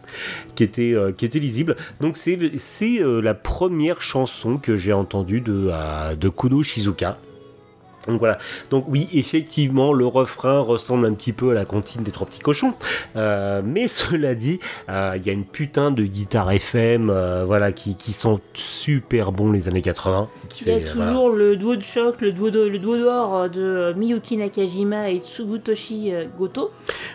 [0.54, 1.76] qui était, qui était lisible.
[2.00, 2.38] Donc, c'est
[3.02, 5.70] la première chanson que j'ai entendue de,
[6.14, 7.18] de Kudo Shizuka.
[8.08, 8.38] Donc voilà.
[8.70, 12.40] Donc oui, effectivement, le refrain ressemble un petit peu à la comptine des trois petits
[12.40, 12.74] cochons.
[13.16, 17.72] Euh, mais cela dit, euh, il y a une putain de guitare FM, euh, voilà,
[17.72, 20.28] qui, qui sont super bons les années 80.
[20.48, 21.10] Qui Il y a voilà.
[21.12, 25.18] toujours le duo de choc, le duo de- le duo d'or de Miyuki Nakajima et
[25.24, 26.70] Tsugutoshi Goto.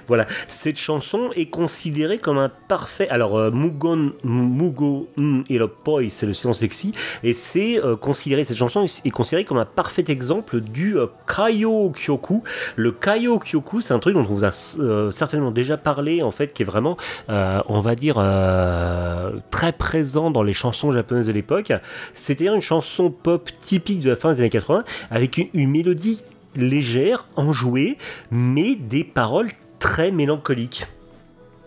[0.08, 3.08] Voilà, cette chanson est considérée comme un parfait.
[3.10, 5.08] Alors, Mugon, Mugo
[5.50, 9.58] et le Poi, c'est le silence sexy, et c'est considéré, cette chanson est considérée comme
[9.58, 12.44] un parfait exemple du euh, Kaio Kyoku.
[12.76, 16.32] Le Kaio Kyoku, c'est un truc dont on vous a euh, certainement déjà parlé, en
[16.32, 16.98] fait, qui est vraiment,
[17.30, 21.74] euh, on va dire, euh, très présent dans les chansons japonaises de l'époque.
[22.14, 26.22] C'est-à-dire une chanson pop typique de la fin des années 80, avec une mélodie
[26.56, 27.98] légère, enjouée,
[28.32, 29.50] mais des paroles
[29.80, 30.88] très mélancoliques.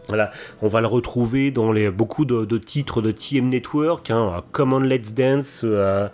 [0.08, 0.32] Voilà,
[0.62, 4.72] on va le retrouver dans les, beaucoup de, de titres de TM Network, hein, Come
[4.72, 6.08] on Let's Dance, euh,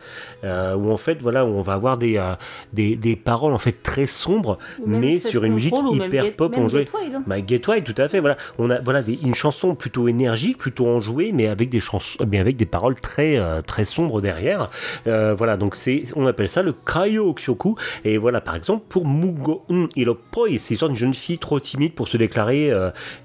[0.45, 2.35] euh, où en fait, voilà, où on va avoir des, euh,
[2.75, 6.85] des, des paroles en fait très sombres, mais sur une musique hyper Get- pop enjouée.
[6.85, 7.23] Get Wild, hein.
[7.27, 8.21] Bah, Get Wild, tout à fait.
[8.21, 12.19] Voilà, on a voilà des- une chanson plutôt énergique, plutôt enjouée, mais avec des chansons,
[12.31, 14.67] mais avec des paroles très très sombres derrière.
[15.07, 17.77] Voilà, donc c'est, on appelle ça le Kaio Kyoku.
[18.05, 22.07] Et voilà, par exemple, pour Mugo Un Iropoi, c'est d'une jeune fille trop timide pour
[22.07, 22.71] se déclarer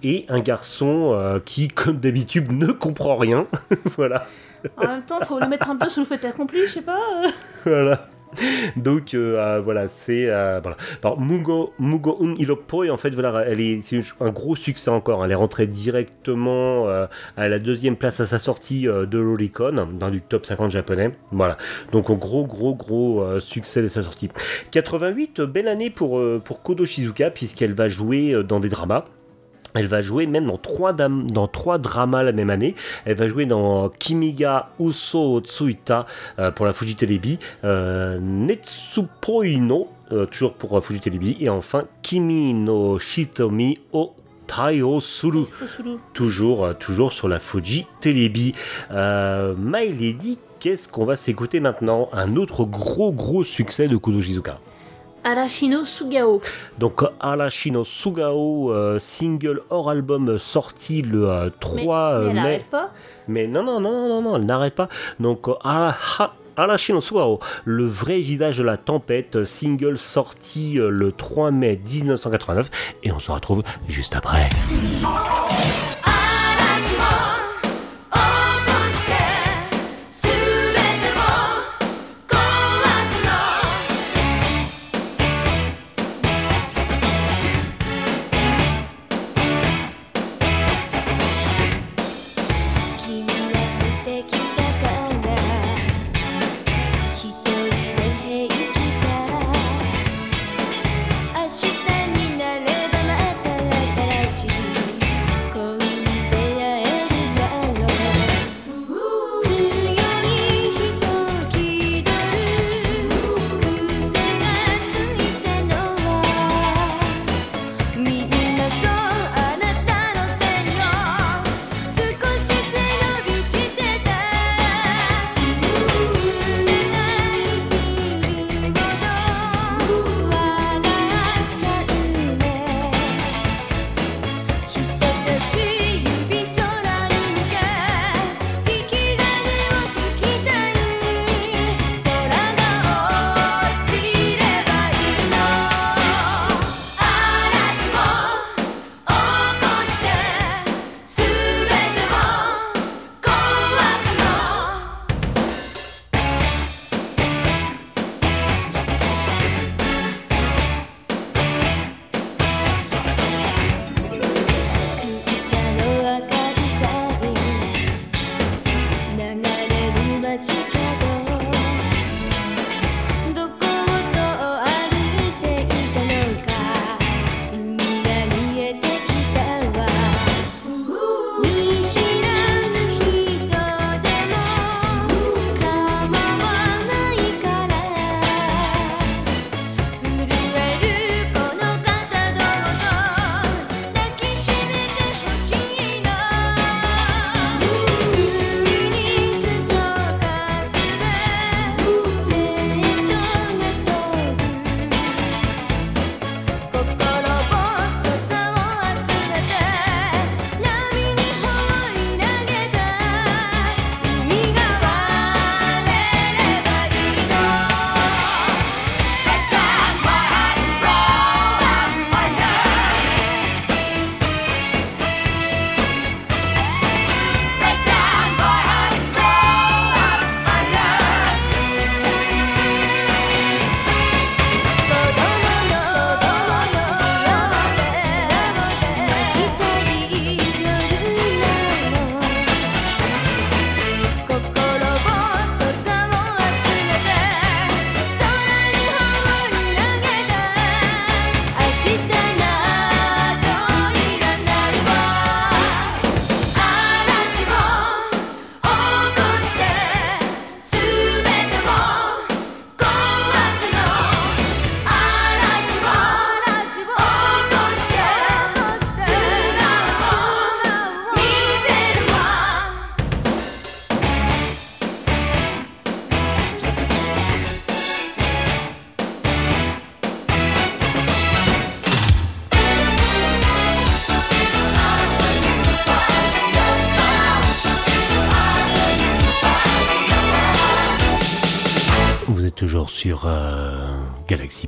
[0.04, 0.53] et un garçon
[1.14, 3.48] euh, qui, comme d'habitude, ne comprend rien.
[3.98, 4.26] voilà.
[4.78, 7.00] En même temps, faut le mettre un peu sous le fait accompli, je sais pas.
[7.26, 7.30] euh.
[7.66, 8.08] voilà.
[8.78, 10.76] Donc euh, euh, voilà, c'est euh, voilà.
[11.04, 15.24] Alors, Mugo Mugo Un Iropoi, en fait, voilà, elle est c'est un gros succès encore.
[15.24, 17.06] Elle est rentrée directement euh,
[17.38, 21.12] à la deuxième place à sa sortie de l'Oricon, dans du top 50 japonais.
[21.32, 21.58] Voilà.
[21.92, 24.30] Donc un gros gros gros succès de sa sortie.
[24.72, 29.06] 88, euh, belle année pour pour Kodo Shizuka puisqu'elle va jouer dans des dramas.
[29.76, 32.76] Elle va jouer même dans trois, dam- dans trois dramas la même année.
[33.06, 36.06] Elle va jouer dans Kimiga Uso Tsuita
[36.40, 41.50] euh, pour la Fuji Telebi, euh, Netsupoi no, euh, toujours pour euh, Fuji Telebi, et
[41.50, 44.14] enfin Kimi no Shitomi o
[44.46, 45.98] Taio Suru, Fusulu.
[46.14, 48.54] toujours, toujours sur la Fuji Telebi.
[48.92, 52.10] My Lady, qu'est-ce qu'on va s'écouter maintenant?
[52.14, 54.60] Un autre gros gros succès de Kudo Shizuka.
[55.24, 56.42] Arashino Sugao.
[56.80, 62.40] Donc Arashino Sugao, euh, single hors album sorti le euh, 3 mais, mais elle mai.
[62.42, 62.92] arrête pas.
[63.28, 64.90] Mais non, non, non, non, non, elle n'arrête pas.
[65.20, 71.12] Donc euh, Ara- Arashino Sugao, le vrai visage de la tempête, single sorti euh, le
[71.12, 72.70] 3 mai 1989.
[73.04, 74.50] Et on se retrouve juste après.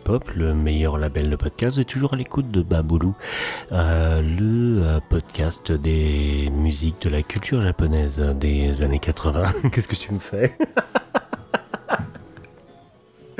[0.06, 1.80] Pop, le meilleur label de podcast.
[1.80, 3.16] Êtes toujours à l'écoute de Baboulou,
[3.72, 9.46] euh, le euh, podcast des musiques de la culture japonaise des années 80.
[9.72, 10.56] Qu'est-ce que tu me fais?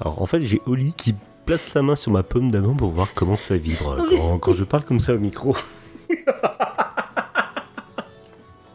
[0.00, 3.08] Alors en fait, j'ai Oli qui place sa main sur ma paume d'avant pour voir
[3.16, 5.56] comment ça vibre quand, quand je parle comme ça au micro.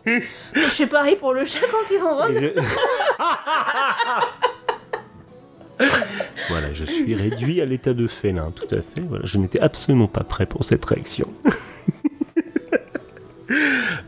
[0.05, 0.19] Je
[0.51, 2.33] fais pareil pour le chat quand il rentre.
[6.49, 9.01] Voilà, je suis réduit à l'état de félin, tout à fait.
[9.01, 11.27] Voilà, je n'étais absolument pas prêt pour cette réaction.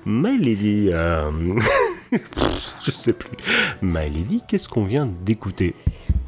[0.06, 1.32] My Lady, euh,
[2.82, 3.32] je sais plus.
[3.82, 5.76] My Lady, qu'est-ce qu'on vient d'écouter?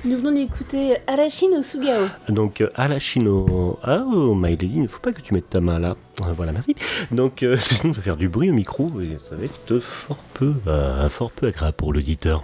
[0.06, 2.08] Nous venons d'écouter Arashi no Sugao.
[2.30, 3.78] Donc, euh, Alashino.
[3.84, 5.98] Ah, oh, My Lady, il ne faut pas que tu mettes ta main là.
[6.36, 6.76] Voilà, merci.
[7.12, 10.54] Donc, euh, ça va faire du bruit au micro et ça va être fort peu,
[10.68, 12.44] euh, fort peu agréable pour l'auditeur.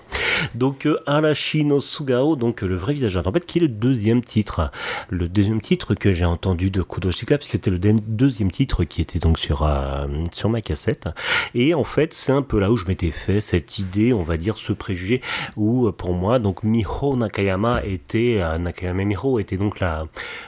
[0.54, 4.24] Donc, euh, Alashino Sugao, donc euh, le vrai visage la tempête, qui est le deuxième
[4.24, 4.72] titre.
[5.10, 8.84] Le deuxième titre que j'ai entendu de Kudoshika, parce que c'était le deux- deuxième titre
[8.84, 11.08] qui était donc sur, euh, sur ma cassette.
[11.54, 14.38] Et en fait, c'est un peu là où je m'étais fait cette idée, on va
[14.38, 15.22] dire, ce préjugé,
[15.58, 20.06] où pour moi, donc Miho Nakayama était, Nakayama Miho était donc la,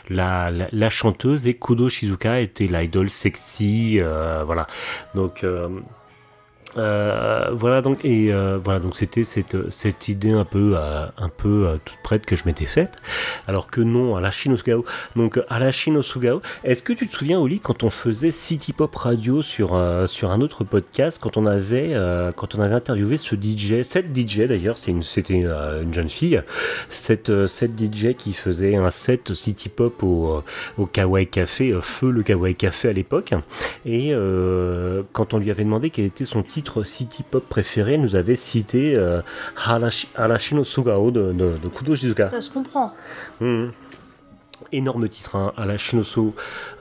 [0.10, 4.68] la, la, la chanteuse et Kudo Shizuka était l'idole sexy, euh, voilà.
[5.16, 5.46] Donc,
[6.78, 11.30] euh, voilà donc et euh, voilà donc c'était cette, cette idée un peu euh, un
[11.30, 12.98] peu toute prête que je m'étais faite.
[13.48, 14.86] Alors que non à la Sugao.
[15.16, 18.96] Donc à la Sugao est-ce que tu te souviens Oli quand on faisait City Pop
[18.96, 21.94] Radio sur sur un autre podcast quand on avait
[22.36, 26.42] quand on avait interviewé ce DJ cette DJ d'ailleurs c'est une c'était une jeune fille
[26.90, 30.44] cette cette DJ qui faisait un set City Pop au
[30.78, 33.34] au Kawaii Café feu le Kawaii Café à l'époque.
[33.86, 34.14] Et
[35.14, 38.96] quand on lui avait demandé quel était son titre city pop préféré, nous avait cité
[38.96, 39.22] euh,
[39.66, 42.30] Harashi, Harashi no Sugao de, de, de Kudo Shizuka.
[42.30, 42.94] Ça se comprend.
[43.42, 43.72] Mhm.
[44.72, 46.32] Énorme titre, hein, Harashi no Su- euh,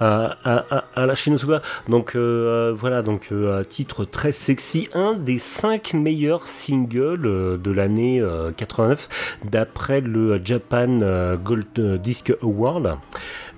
[0.00, 1.60] à- à- Harashi no Suga.
[1.88, 7.70] Donc euh, voilà, donc euh, titre très sexy, un des cinq meilleurs singles euh, de
[7.70, 9.08] l'année euh, 89
[9.44, 12.96] d'après le Japan euh, Gold euh, Disc Award.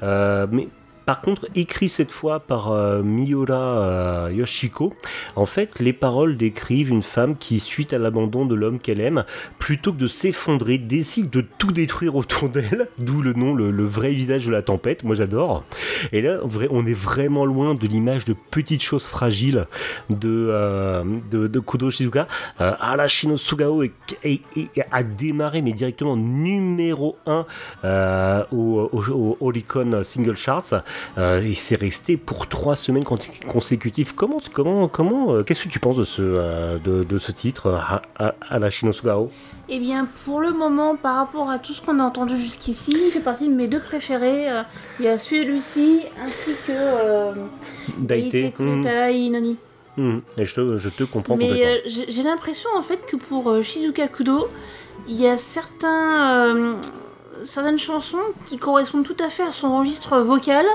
[0.02, 0.68] Euh, mais
[1.08, 4.92] par contre, écrit cette fois par euh, Miura euh, Yoshiko,
[5.36, 9.24] en fait, les paroles décrivent une femme qui, suite à l'abandon de l'homme qu'elle aime,
[9.58, 14.10] plutôt que de s'effondrer, décide de tout détruire autour d'elle, d'où le nom, le, vrai
[14.10, 15.02] visage de la tempête.
[15.02, 15.64] Moi, j'adore.
[16.12, 19.66] Et là, on est vraiment loin de l'image de petites choses fragiles
[20.10, 22.28] de, euh, de, Kudo Shizuka.
[22.60, 22.74] Euh,
[23.08, 24.42] Sugao est-
[24.90, 27.46] a démarré, mais directement numéro 1
[27.84, 30.84] euh, au, au, au Oricon Single Charts.
[31.18, 33.18] Euh, et c'est resté pour trois semaines con-
[33.48, 34.14] consécutives.
[34.14, 37.66] Comment, comment, comment, euh, qu'est-ce que tu penses de ce, euh, de, de ce titre,
[37.66, 39.30] euh, Ha- Ha- Arashino Sugao
[39.68, 43.10] Eh bien, pour le moment, par rapport à tout ce qu'on a entendu jusqu'ici, il
[43.10, 44.46] fait partie de mes deux préférés.
[45.00, 47.32] Il y a celui-ci ainsi que euh,
[47.98, 49.56] Daite hmm, Inoni.
[49.96, 50.18] hmm.
[50.38, 51.72] Et je te, je te comprends Mais complètement.
[51.96, 54.48] euh, j'ai l'impression en fait que pour euh, Shizuka Kudo,
[55.08, 56.54] il y a certains,
[57.44, 60.66] certaines chansons qui correspondent tout à fait à son registre vocal.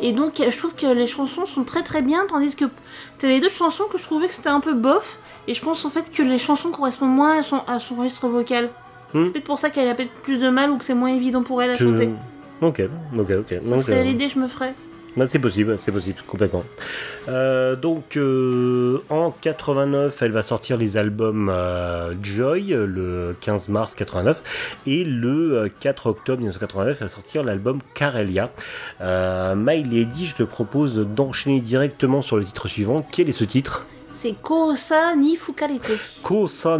[0.00, 2.64] Et donc je trouve que les chansons sont très très bien, tandis que
[3.18, 5.18] t'avais d'autres chansons que je trouvais que c'était un peu bof.
[5.48, 8.28] Et je pense en fait que les chansons correspondent moins à son, à son registre
[8.28, 8.70] vocal.
[9.14, 9.24] Hmm.
[9.24, 11.42] C'est peut-être pour ça qu'elle a peut-être plus de mal ou que c'est moins évident
[11.42, 12.10] pour elle à Je- chanter.
[12.62, 12.82] Ok,
[13.18, 13.54] ok, ok.
[13.62, 14.74] Ça serait l'idée, je me ferais.
[15.26, 16.64] C'est possible, c'est possible, complètement.
[17.28, 23.94] Euh, donc, euh, en 89, elle va sortir les albums euh, Joy, le 15 mars
[23.94, 28.50] 89, et le euh, 4 octobre 1989, elle va sortir l'album Karelia.
[29.00, 33.06] Euh, My Lady, je te propose d'enchaîner directement sur le titre suivant.
[33.10, 33.86] Quel est ce titre?
[34.22, 35.98] C'est Kosa ni Fukarete.
[36.22, 36.76] Kosa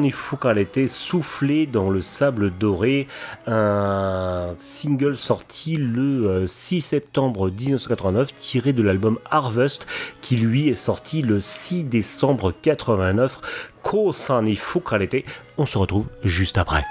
[0.88, 3.08] soufflé dans le sable doré,
[3.46, 9.86] un single sorti le euh, 6 septembre 1989, tiré de l'album Harvest,
[10.20, 13.40] qui lui est sorti le 6 décembre 89.
[13.82, 14.58] Kosa ni
[15.56, 16.84] on se retrouve juste après.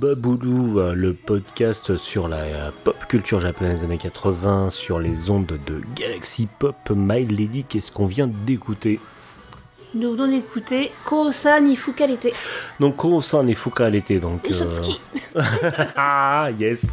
[0.00, 5.46] Baboulou, euh, le podcast sur la pop culture japonaise des années 80, sur les ondes
[5.66, 6.76] de Galaxy Pop.
[6.94, 9.00] My Lady, qu'est-ce qu'on vient d'écouter?
[9.94, 12.32] Nous venons d'écouter Kousa Nifuka l'été.
[12.78, 14.48] Donc, Kousan et Fuka l'été, donc...
[14.50, 14.70] euh,
[15.96, 16.86] ah, yes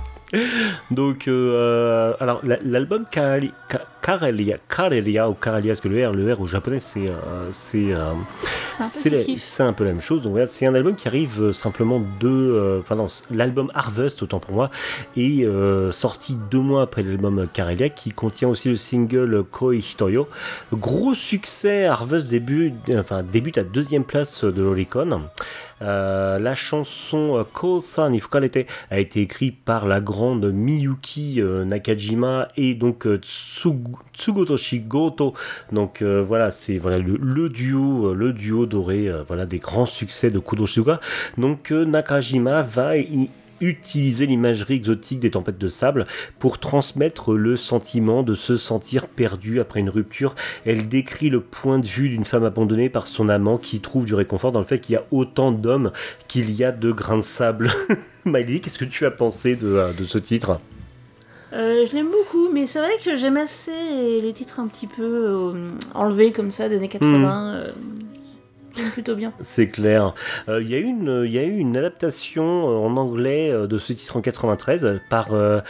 [0.89, 6.11] Donc, euh, alors, la- l'album Kareli- Ka- Karelia, Karelia ou Karelia, parce que le R,
[6.13, 7.07] le R au japonais, c'est...
[7.07, 8.11] euh, c'est euh,
[8.87, 10.21] C'est un peu la- même chose.
[10.21, 12.79] Donc voilà, c'est un album qui arrive euh, simplement deux.
[12.81, 14.69] Enfin non, l'album Harvest autant pour moi
[15.17, 15.47] est
[15.91, 20.27] sorti deux mois après l'album Karelia, qui contient aussi le single Koi Hitoyo.
[20.73, 25.21] Gros succès, Harvest début, enfin débute à deuxième place de l'Oricon.
[25.81, 32.75] Euh, la chanson Kosa Nifukarete a été écrite par la grande Miyuki euh, Nakajima et
[32.75, 35.33] donc euh, Tsugu- Tsugotoshi Goto
[35.71, 40.65] donc euh, voilà, c'est euh, le duo doré, euh, voilà des grands succès de Kudo
[40.65, 40.99] Shizuka.
[41.37, 42.93] Donc Nakajima va
[43.61, 46.05] utiliser l'imagerie exotique des tempêtes de sable
[46.39, 50.35] pour transmettre le sentiment de se sentir perdu après une rupture.
[50.65, 54.13] Elle décrit le point de vue d'une femme abandonnée par son amant qui trouve du
[54.13, 55.91] réconfort dans le fait qu'il y a autant d'hommes
[56.27, 57.71] qu'il y a de grains de sable.
[58.25, 60.59] Miley, qu'est-ce que tu as pensé de ce titre?
[61.55, 64.87] Euh, je l'aime beaucoup, mais c'est vrai que j'aime assez les, les titres un petit
[64.87, 67.53] peu euh, enlevés comme ça des années 80.
[67.55, 67.71] euh,
[68.75, 69.31] j'aime plutôt bien.
[69.39, 70.13] C'est clair.
[70.49, 73.51] Euh, Il y, a eu une- il y a eu une adaptation euh, en anglais
[73.51, 75.61] euh, de ce titre en 93 par euh,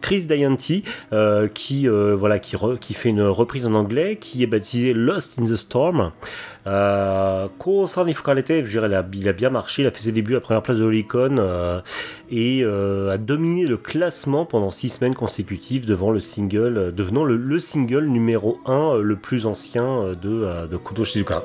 [0.00, 4.46] Chris Dianti euh, qui, euh, voilà, qui, qui fait une reprise en anglais qui est
[4.46, 6.12] baptisée Lost in the Storm.
[6.66, 10.76] Euh, il a, il a bien marché, il a fait ses débuts à première place
[10.76, 11.80] de l'Olicon euh,
[12.30, 17.58] et a dominé le classement pendant six semaines consécutives devant le single, devenant le, le
[17.58, 21.42] single numéro 1 le plus ancien de, de Kudo Shizuka.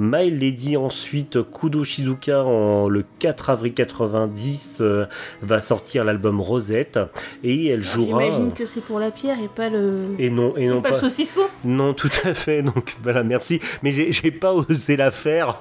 [0.00, 5.04] My Lady ensuite Kudo Shizuka en, le 4 avril 90 euh,
[5.42, 6.98] va sortir l'album Rosette.
[7.44, 10.68] Et elle jouera J'imagine que c'est pour la pierre et pas le, et non et
[10.68, 11.42] non pas, pas, le saucisson.
[11.66, 13.60] non tout à fait donc voilà merci.
[13.82, 15.58] Mais j'ai pas osé la faire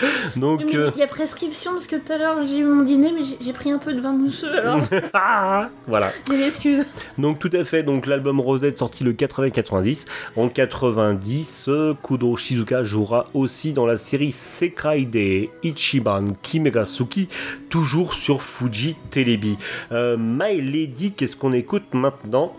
[0.36, 3.12] donc euh, Il y a prescription parce que tout à l'heure j'ai eu mon dîner,
[3.12, 4.80] mais j'ai- j'ai pris un peu de vin mousseux alors
[5.14, 6.84] ah, voilà j'ai l'excuse.
[7.18, 10.06] Donc tout à fait, donc l'album Rosette sorti le 80-90.
[10.36, 17.28] En 90, euh, Kudo Shizuka jouera aussi dans la série Sekai de Ichiban Kimegasuki,
[17.68, 19.56] toujours sur Fuji Telebi.
[19.92, 22.52] Euh, My Lady, qu'est-ce qu'on écoute maintenant?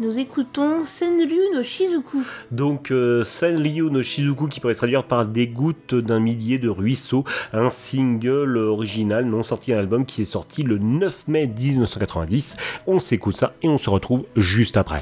[0.00, 2.24] Nous écoutons Senryu no Shizuku.
[2.50, 3.22] donc euh,
[3.92, 8.58] no Shizuku qui pourrait se traduire par des gouttes d'un millier de ruisseaux, un single
[8.58, 12.56] original non sorti d'un album qui est sorti le 9 mai 1990.
[12.88, 15.00] On s'écoute ça et on se retrouve juste après.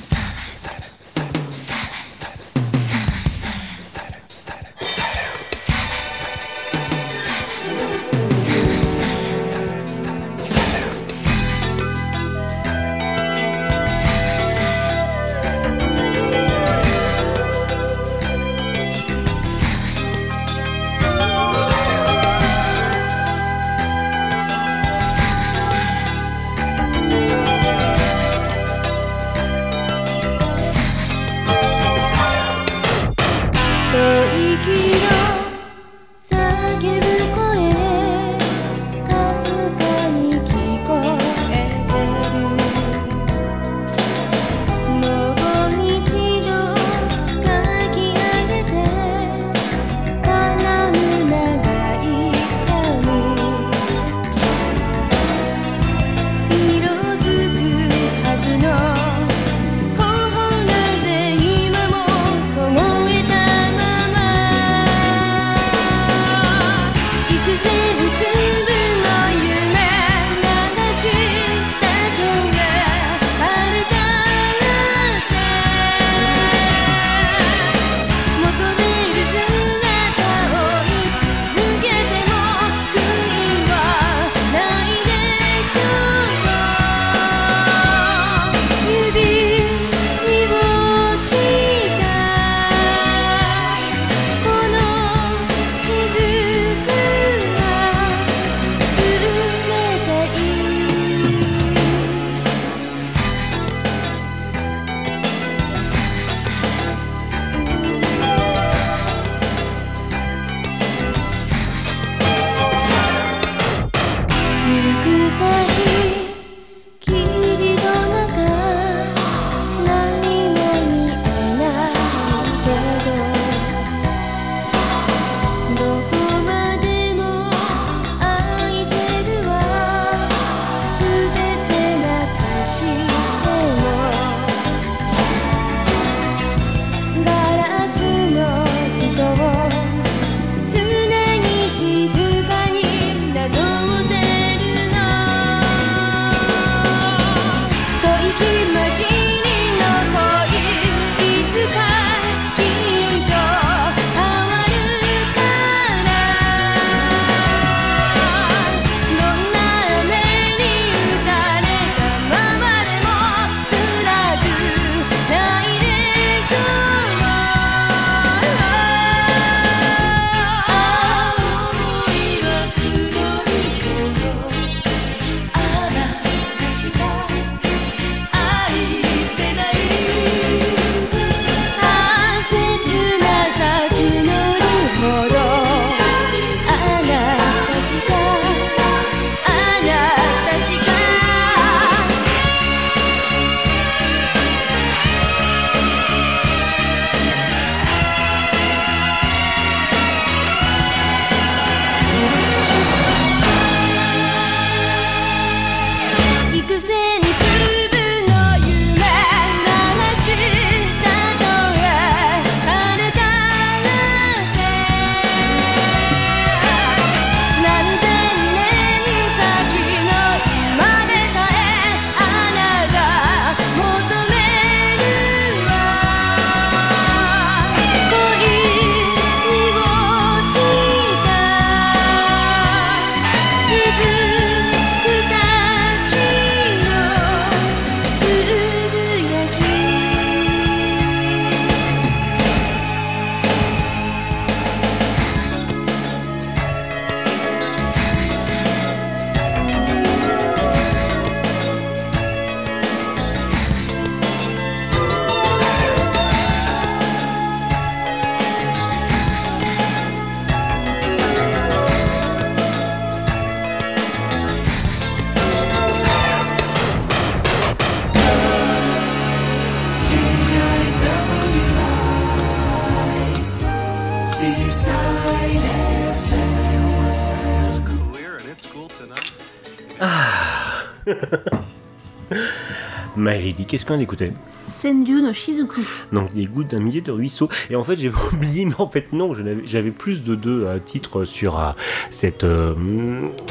[283.72, 284.32] Qu'est-ce qu'on a écouté
[284.68, 285.80] Senryu no Shizuku.
[286.12, 287.48] Donc des gouttes d'un millier de ruisseaux.
[287.70, 289.32] Et en fait, j'ai oublié, mais en fait, non,
[289.64, 291.70] j'avais plus de deux euh, titres sur euh,
[292.10, 292.74] cette euh,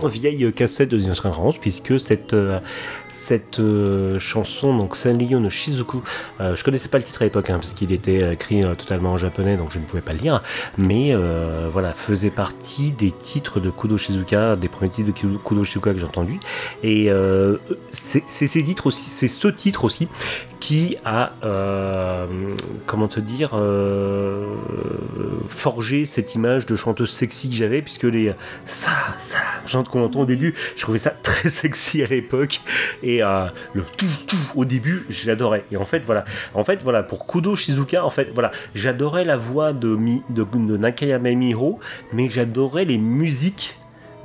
[0.05, 2.35] vieille cassette de 1991, puisque cette,
[3.21, 6.01] cette euh, chanson, donc Senryu no Shizuku,
[6.39, 9.11] euh, je connaissais pas le titre à l'époque, hein, parce qu'il était écrit euh, totalement
[9.11, 10.41] en japonais, donc je ne pouvais pas le lire,
[10.77, 15.63] mais euh, voilà, faisait partie des titres de Kudo Shizuka, des premiers titres de Kudo-
[15.63, 16.39] Shizuka que j'ai entendus.
[16.81, 17.09] Et
[17.91, 20.07] c'est ces titres aussi, c'est ce titre aussi
[20.59, 21.31] qui a,
[22.85, 23.51] comment te dire,
[25.47, 28.31] forgé cette image de chanteuse sexy que j'avais, puisque les
[28.65, 32.61] ça, ça, chante qu'on entend au début, je trouvais ça très sexy à l'époque,
[33.03, 34.05] et euh, le tout
[34.55, 35.63] au début, j'adorais.
[35.71, 39.37] Et en fait, voilà, en fait, voilà, pour Kudo Shizuka, en fait, voilà, j'adorais la
[39.37, 40.45] voix de, Mi, de,
[40.77, 41.79] Nakayama Miro,
[42.13, 43.77] mais j'adorais les musiques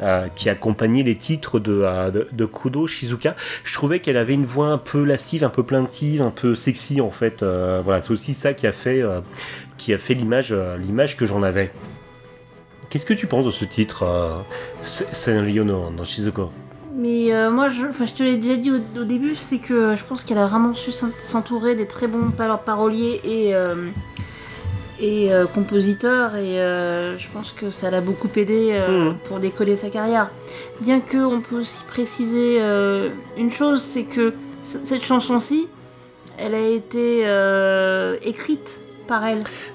[0.03, 3.35] euh, qui accompagnait les titres de, euh, de, de Kudo Shizuka.
[3.65, 7.01] Je trouvais qu'elle avait une voix un peu lascive, un peu plaintive, un peu sexy
[7.01, 7.43] en fait.
[7.43, 9.03] Voilà, c'est aussi ça qui a fait,
[9.79, 11.73] qui a fait l'image, l'image que j'en avais.
[12.91, 14.45] Qu'est-ce que tu penses de ce titre,
[14.83, 16.53] Senryo no, no Shizuko?
[16.99, 19.95] Mais euh, moi, je, enfin, je te l'ai déjà dit au, au début, c'est que
[19.95, 23.75] je pense qu'elle a vraiment su s'en- s'entourer des très bons par- paroliers et, euh,
[24.99, 29.17] et euh, compositeurs, et je pense que ça l'a beaucoup aidé Mhm.
[29.29, 30.31] pour décoller sa carrière.
[30.81, 32.61] Bien que on peut aussi préciser
[33.37, 34.33] une chose, c'est que
[34.63, 35.69] cette chanson-ci,
[36.39, 37.27] elle a été
[38.23, 38.81] écrite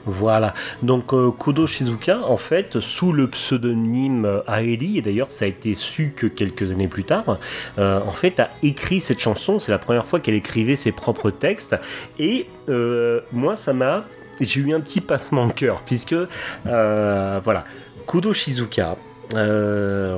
[0.05, 0.53] Voilà,
[0.83, 5.73] donc euh, Kudo Shizuka, en fait, sous le pseudonyme Aeli, et d'ailleurs ça a été
[5.75, 7.37] su que quelques années plus tard,
[7.79, 11.31] euh, en fait a écrit cette chanson, c'est la première fois qu'elle écrivait ses propres
[11.31, 11.75] textes,
[12.19, 14.05] et euh, moi ça m'a...
[14.39, 16.15] J'ai eu un petit passement de cœur, puisque,
[16.65, 17.63] euh, voilà,
[18.07, 18.95] Kudo Shizuka,
[19.35, 20.17] euh,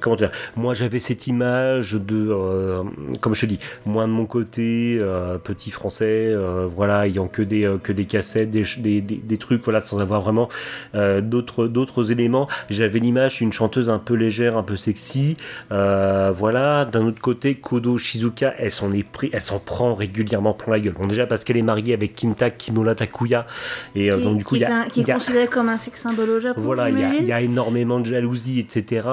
[0.00, 0.30] comment dire?
[0.56, 2.82] Moi, j'avais cette image de, euh,
[3.20, 6.34] comme je te dis, moi de mon côté, euh, petit français,
[6.74, 10.48] voilà, ayant que des que des cassettes, des, des, des- trucs, voilà, sans avoir vraiment
[10.94, 12.48] d'autres d'autres éléments.
[12.70, 15.36] J'avais l'image d'une chanteuse un peu légère, un peu sexy,
[15.70, 16.84] voilà.
[16.84, 20.80] D'un autre côté, Kodo Shizuka, elle s'en est pris, elle s'en prend régulièrement plein la
[20.80, 20.94] gueule.
[20.94, 23.46] Bon, déjà parce qu'elle est mariée avec Kinta Kimura Takuya,
[23.94, 25.14] et qui, donc du coup, qui il y a, un- qui est il y a-
[25.14, 26.60] considéré comme un sex symbole au Japon.
[26.60, 29.08] voilà, il y, y a énormément de jalousie, etc.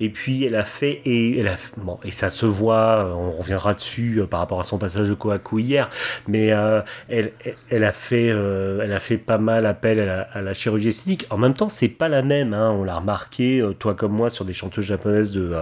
[0.00, 3.14] Et puis elle a fait et elle a bon et ça se voit.
[3.16, 5.90] On reviendra dessus euh, par rapport à son passage de Kohaku hier,
[6.28, 10.42] mais euh, elle, a fait, euh, elle a fait pas mal appel à la, à
[10.42, 11.26] la chirurgie esthétique.
[11.30, 12.54] En même temps, c'est pas la même.
[12.54, 15.52] hein, on l'a remarqué, toi comme moi, sur des chanteuses japonaises de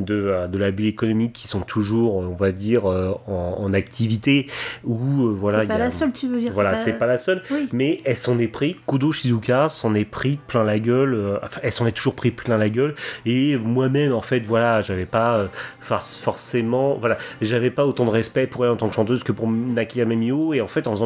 [0.00, 3.20] de, de la bulle économique qui sont toujours, on va dire, en,
[3.58, 4.46] en activité.
[4.84, 6.52] Ou voilà, c'est pas y a- la seule, tu veux dire.
[6.52, 7.42] voilà, c'est pas la seule.
[7.50, 7.68] Oui.
[7.72, 11.72] Mais elle s'en est pris, Kudo Shizuka s'en est pris plein la gueule, enfin, elle
[11.72, 15.46] s'en est toujours pris plein la gueule, et moi-même, en fait, voilà, j'avais pas euh,
[15.80, 19.32] for- forcément, voilà, j'avais pas autant de respect pour elle en tant que chanteuse que
[19.32, 20.96] pour Nakayama Mio, et en fait, en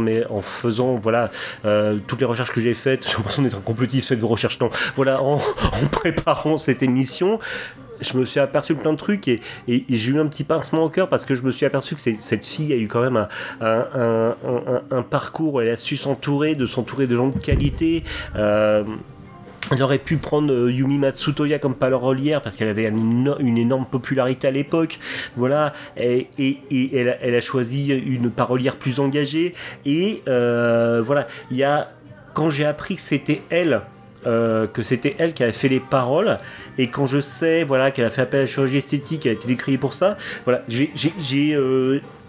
[0.42, 1.30] faisant, voilà,
[1.64, 4.58] euh, toutes les recherches que j'ai faites, j'ai l'impression d'être un complotiste, faites vos recherches,
[4.60, 5.38] non, voilà, en,
[5.90, 7.38] préparant cette émission,
[8.00, 10.84] je me suis aperçu de plein de trucs et, et- j'ai eu un petit pincement
[10.84, 13.26] au cœur parce que je me suis aperçu que cette fille a eu quand même
[13.60, 14.34] un-
[14.90, 18.02] un parcours où elle a su s'entourer, de s'entourer de gens de qualité.
[18.36, 18.84] Euh,
[19.70, 23.58] elle aurait pu prendre euh, Yumi Matsutoya comme parolière parce qu'elle avait une, éno- une
[23.58, 24.98] énorme popularité à l'époque.
[25.36, 26.28] Voilà, et,
[26.92, 29.54] elle a choisi une parolière plus engagée.
[29.84, 31.90] Et euh, voilà, il y a
[32.34, 33.82] quand j'ai appris que c'était elle.
[34.26, 36.36] euh, que c'était elle qui avait fait les paroles
[36.76, 39.34] et quand je sais voilà qu'elle a fait appel à la chirurgie esthétique elle a
[39.34, 40.90] été décriée pour ça voilà j'ai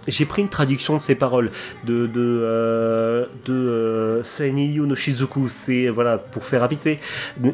[0.08, 1.52] j'ai- pris une traduction de ces paroles
[1.84, 4.24] de de euh, euh,
[4.86, 5.48] no Shizuku.
[6.32, 6.98] Pour faire rapide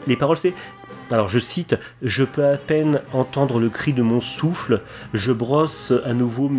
[0.07, 0.53] les paroles c'est
[1.09, 4.81] alors je cite Je peux à peine entendre le cri de mon souffle,
[5.13, 6.51] je brosse à nouveau,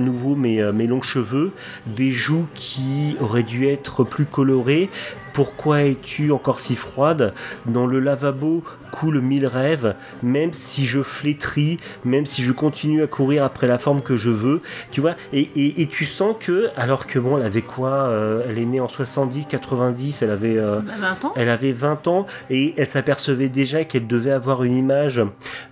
[0.00, 1.52] nouveau mes, euh, mes longs cheveux,
[1.86, 4.90] des joues qui auraient dû être plus colorées.
[5.32, 7.32] Pourquoi es-tu encore si froide?
[7.66, 13.06] Dans le lavabo coulent mille rêves, même si je flétris, même si je continue à
[13.06, 16.70] courir après la forme que je veux, tu vois, et, et- et tu sens que,
[16.76, 20.58] alors que bon, elle avait quoi euh, Elle est née en 70, 90, elle avait...
[20.58, 21.32] euh, Bah, 20 ans.
[21.36, 25.22] elle avait 20 ans et elle s'apercevait déjà qu'elle devait avoir une image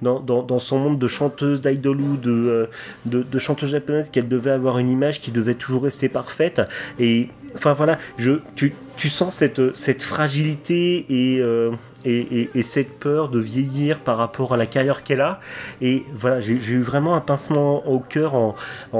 [0.00, 2.66] dans, dans- dans son monde de chanteuse, d'idol ou de, euh,
[3.06, 6.60] de, de chanteuse japonaise, qu'elle devait avoir une image qui devait toujours rester parfaite.
[7.00, 11.70] Et enfin voilà, je, tu, tu sens cette, cette fragilité et, euh,
[12.04, 15.38] et, et- et cette peur de vieillir par rapport à la carrière qu'elle a.
[15.80, 18.56] Et voilà, j'ai eu vraiment un pincement au cœur en,
[18.92, 18.98] en,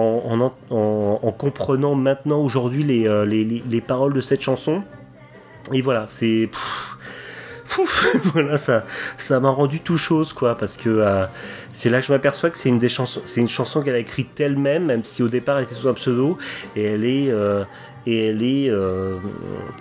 [0.71, 4.83] en, en- en comprenant maintenant aujourd'hui les, euh, les, les- les paroles de cette chanson.
[5.73, 6.49] Et voilà, c'est.
[8.33, 8.85] voilà, ça,
[9.19, 11.27] ça m'a rendu tout chose, quoi, parce que euh,
[11.73, 13.99] c'est là que je m'aperçois que c'est une des chansons, c'est une chanson qu'elle a
[13.99, 16.39] écrite elle-même, même si au départ elle était sous un pseudo,
[16.77, 17.65] et elle est, euh,
[18.09, 19.19] et elle est, euh,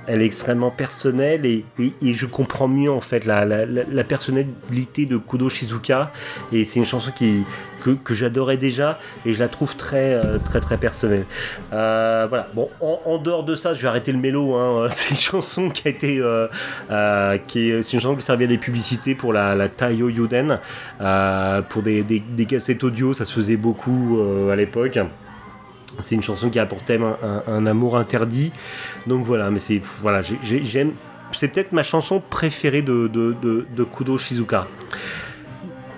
[0.06, 1.64] elle est extrêmement personnelle, et,
[2.02, 6.12] je comprends mieux en fait la, personnalité de Kudo Shizuka,
[6.52, 10.76] et c'est une chanson que, j'adorais déjà, et je la trouve très, euh, très, très
[10.76, 11.24] personnelle.
[11.72, 12.50] Euh, voilà.
[12.54, 14.56] Bon, en, dehors de ça, je vais arrêter le mélo.
[14.56, 14.88] Hein.
[14.92, 16.22] C'est une chanson qui a été,
[17.48, 20.60] qui est, une chanson qui servait à des publicités pour la, Taiyo Yoden,
[21.00, 22.04] euh, pour des,
[22.46, 23.14] cassettes audio.
[23.14, 24.20] Ça se faisait beaucoup
[24.52, 25.00] à l'époque.
[26.00, 27.06] C'est une chanson qui a pour thème
[27.48, 28.52] un, amour interdit.
[29.08, 30.92] Donc voilà, mais c'est voilà, j'ai- j'ai- j'aime.
[31.32, 33.10] C'est peut-être ma chanson préférée de,
[33.96, 34.68] Kudo Shizuka.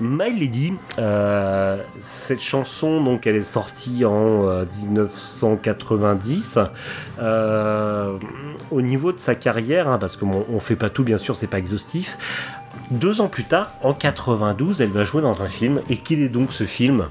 [0.02, 6.58] My Lady, euh, cette chanson, donc, elle est sortie en euh, 1990.
[7.20, 8.18] Euh,
[8.72, 11.48] au niveau de sa carrière, hein, parce qu'on on fait pas tout, bien sûr, c'est
[11.48, 12.18] pas exhaustif.
[12.92, 15.82] Deux ans plus tard, en 92, elle va jouer dans un film.
[15.90, 17.08] Et quel est donc ce film?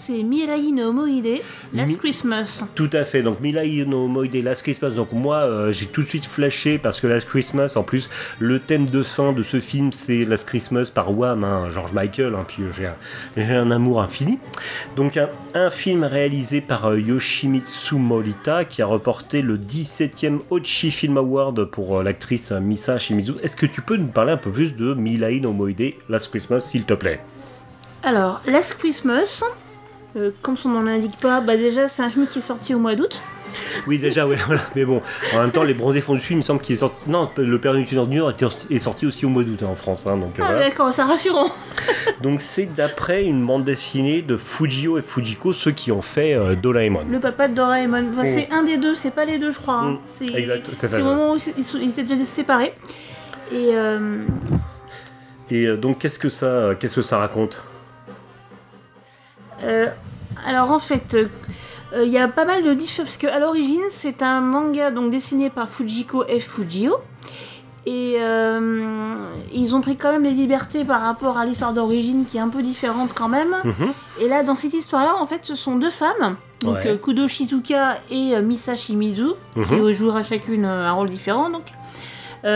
[0.00, 1.40] C'est Mirai no Moide,
[1.74, 2.64] Last Mi- Christmas.
[2.74, 3.22] Tout à fait.
[3.22, 4.90] Donc Milai no Moide Last Christmas.
[4.90, 8.58] Donc moi, euh, j'ai tout de suite flashé parce que Last Christmas, en plus, le
[8.60, 12.34] thème de fin de ce film, c'est Last Christmas par Wham, hein, George Michael.
[12.34, 12.62] hein, puis
[13.36, 14.38] j'ai un, amour infini.
[14.96, 20.90] Donc un, un film réalisé par euh, Yoshimitsu Morita qui a reporté le 17e Ochi
[20.90, 23.32] Film Award pour euh, l'actrice Misa Shimizu.
[23.42, 26.60] Est-ce que tu peux nous parler un peu plus de Milai no Moide Last Christmas,
[26.60, 27.20] s'il te plaît?
[28.04, 29.42] Alors, Last Christmas,
[30.18, 32.78] euh, comme son nom l'indique pas, bah déjà c'est un film qui est sorti au
[32.78, 33.22] mois d'août.
[33.86, 34.60] Oui, déjà, ouais, voilà.
[34.76, 35.00] Mais bon,
[35.34, 37.08] en même temps, les bronzés fonds du film, il me semble qu'il est sorti.
[37.08, 38.32] Non, le Père du Nord
[38.70, 40.06] est sorti aussi au mois d'août hein, en France.
[40.06, 40.68] hein, donc, euh, Ah voilà.
[40.68, 41.48] d'accord, c'est rassurant.
[42.22, 46.56] donc c'est d'après une bande dessinée de Fujio et Fujiko, ceux qui ont fait euh,
[46.56, 47.04] Doraemon.
[47.10, 48.34] Le papa de Doraemon, Enfin, Mm.
[48.34, 49.74] c'est un des deux, c'est pas les deux je crois.
[49.76, 49.90] hein.
[49.92, 52.74] Mm, C'est exact, c'est au moment où ils, sont- ils étaient déjà séparés.
[53.50, 54.24] Et euh,
[55.50, 57.62] Et donc, qu'est-ce que ça, qu'est-ce que ça raconte?
[59.64, 59.86] Euh,
[60.46, 61.28] alors en fait, euh,
[61.94, 65.10] euh, il y a pas mal de différences parce qu'à l'origine c'est un manga donc
[65.10, 66.96] dessiné par Fujiko F Fujio
[67.86, 69.10] et euh,
[69.54, 72.48] ils ont pris quand même les libertés par rapport à l'histoire d'origine qui est un
[72.50, 73.54] peu différente quand même.
[73.64, 73.92] Mhm.
[74.20, 76.98] Et là dans cette histoire-là en fait ce sont deux femmes donc Ouais.
[77.02, 79.64] Kudo Shizuka et euh, Misa Shimizu Mhm.
[79.86, 81.64] qui jouera chacune un rôle différent donc.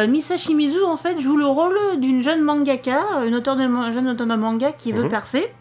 [0.09, 3.63] Misa Shimizu en fait joue le rôle d'une jeune mangaka, une auteure de
[3.93, 5.09] jeune auteure de manga qui veut Mhm.
[5.09, 5.53] percer.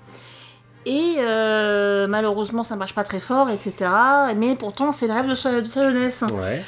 [0.86, 3.90] Et euh, malheureusement ça marche pas très fort, etc.
[4.36, 6.24] Mais pourtant c'est le rêve de sa, de sa jeunesse.
[6.34, 6.64] Ouais.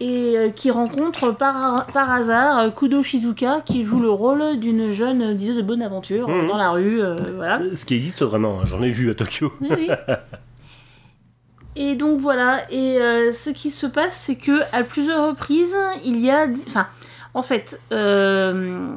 [0.00, 4.92] Et euh, qui rencontre par, par hasard euh, Kudo Shizuka qui joue le rôle d'une
[4.92, 6.48] jeune diseuse de bonne aventure euh, Mhm.
[6.48, 7.02] dans la rue.
[7.02, 7.60] euh, voilà.
[7.74, 9.52] Ce qui existe vraiment, hein, j'en ai vu à Tokyo.
[9.60, 9.88] Oui, oui.
[11.76, 16.18] Et donc voilà, et euh, ce qui se passe, c'est que à plusieurs reprises, il
[16.20, 16.88] y a, enfin,
[17.34, 18.88] en fait, euh,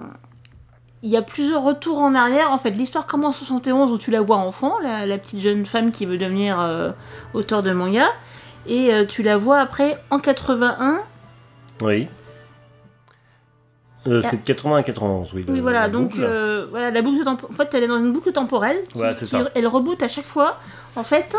[1.04, 2.52] il y a plusieurs retours en arrière.
[2.52, 5.66] En fait, l'histoire commence en 71 où tu la vois enfant, la, la petite jeune
[5.66, 6.92] femme qui veut devenir euh,
[7.34, 8.06] auteur de manga,
[8.68, 11.02] et euh, tu la vois après en 81.
[11.82, 12.08] Oui.
[14.08, 15.46] Euh, c'est de 80 à 91, oui.
[15.48, 16.24] Oui, voilà, la donc boucle.
[16.24, 18.82] euh, voilà, la boucle tempo- en fait, elle est dans une boucle temporelle.
[18.92, 19.50] qui- Ouais, c'est qui- ça.
[19.54, 20.58] Elle reboot à chaque fois.
[20.96, 21.36] En fait,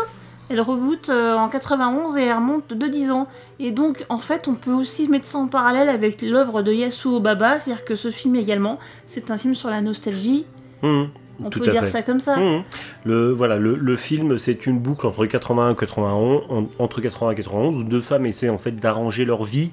[0.49, 3.27] elle reboot euh, en 91 et elle remonte de 10 ans.
[3.59, 7.19] Et donc, en fait, on peut aussi mettre ça en parallèle avec l'œuvre de Yasuo
[7.19, 10.45] Baba, c'est-à-dire que ce film également, c'est un film sur la nostalgie.
[10.81, 11.09] Mhm.
[11.43, 11.87] On Tout peut dire fait.
[11.87, 12.37] ça comme ça.
[12.37, 12.61] Mhm.
[13.05, 17.31] Le, voilà, le, le film, c'est une boucle entre 81 et 91, en- entre 80
[17.31, 19.71] et 91, où deux femmes essaient en fait d'arranger leur vie.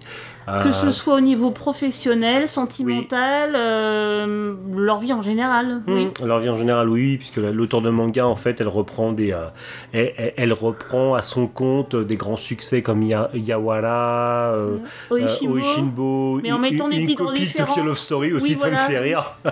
[0.63, 5.83] Que euh, ce soit au niveau professionnel, sentimental, euh, leur vie en général.
[5.87, 6.07] Oui.
[6.21, 6.27] Mhm.
[6.27, 9.33] Leur vie en général, oui, puisque la- l'auteur de manga, en fait, elle reprend des,
[9.33, 14.77] euh, elle, reprend à son compte des grands succès comme Ya- Yawara, euh,
[15.13, 17.53] euh, Oishinbo, Mais en une- mettant des une titres copie de.
[17.53, 19.35] Tokyo Love Story aussi, Oui, ça me fait rire.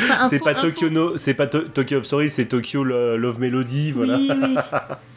[0.00, 3.92] Enfin, C'est pas Tokyo no, pas To- Tokyo Love Story, c'est Tokyo Lo- Love Melody,
[3.92, 4.16] voilà.
[4.16, 4.56] Oui, oui.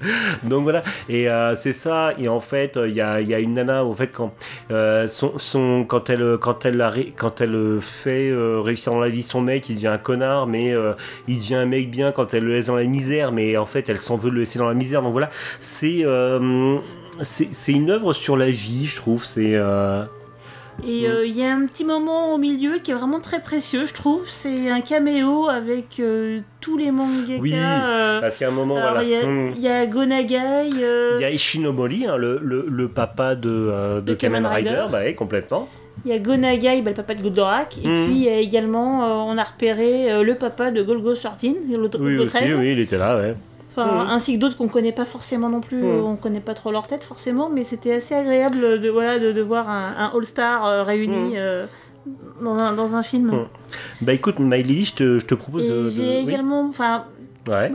[0.44, 2.14] Donc voilà, et euh, c'est ça.
[2.18, 4.34] Et en fait, il y a, y a une nana, en fait, quand,
[4.72, 9.42] euh, son, quand, elle, quand, elle, quand elle fait euh, réussir dans la vie son
[9.42, 10.94] mec, il devient un connard, mais euh,
[11.28, 13.90] il devient un mec bien quand elle le laisse dans la misère, mais en fait,
[13.90, 15.02] elle s'en veut le laisser dans la misère.
[15.02, 15.30] Donc voilà,
[15.84, 16.78] euh,
[17.22, 19.24] c'est c'est une œuvre sur la vie, je trouve.
[19.26, 19.58] C'est.
[20.88, 23.86] Et euh, il y a un petit moment au milieu qui est vraiment très précieux,
[23.86, 24.24] je trouve.
[24.28, 27.40] C'est un caméo avec euh, tous les mangaka.
[27.40, 29.04] Oui, euh, parce qu'à un moment, alors, voilà.
[29.04, 29.22] il y a-
[29.56, 30.70] il y, a Gonagai.
[30.70, 34.86] Il y a Ishinomori, hein, le, le, le papa de, de Kamen Kamen Rider, Rider.
[34.92, 35.70] bah, ouais, complètement.
[36.04, 37.78] Il y a Gonagai, bah, le papa de Goldorak.
[37.84, 38.06] Et Mhm.
[38.08, 42.18] puis il y a également, on a repéré le papa de Golgo 13, l'autre Oui,
[42.18, 42.56] aussi, 13.
[42.58, 43.36] oui, il était là, ouais.
[43.76, 44.10] Enfin, Mhm.
[44.10, 45.90] ainsi que d'autres qu'on connaît pas forcément non plus, Mhm.
[45.90, 49.32] euh, on connaît pas trop leur tête forcément, mais c'était assez agréable de, voilà, de,
[49.32, 51.34] de voir un, un All-Star euh, réuni Mhm.
[51.38, 51.66] euh,
[52.42, 53.28] dans un, dans un film.
[53.32, 53.48] Mm.
[54.02, 55.90] Bah écoute, My Lily, je te, je te propose de.
[55.90, 56.68] j'ai également.
[56.68, 57.06] Enfin,
[57.48, 57.72] Ouais.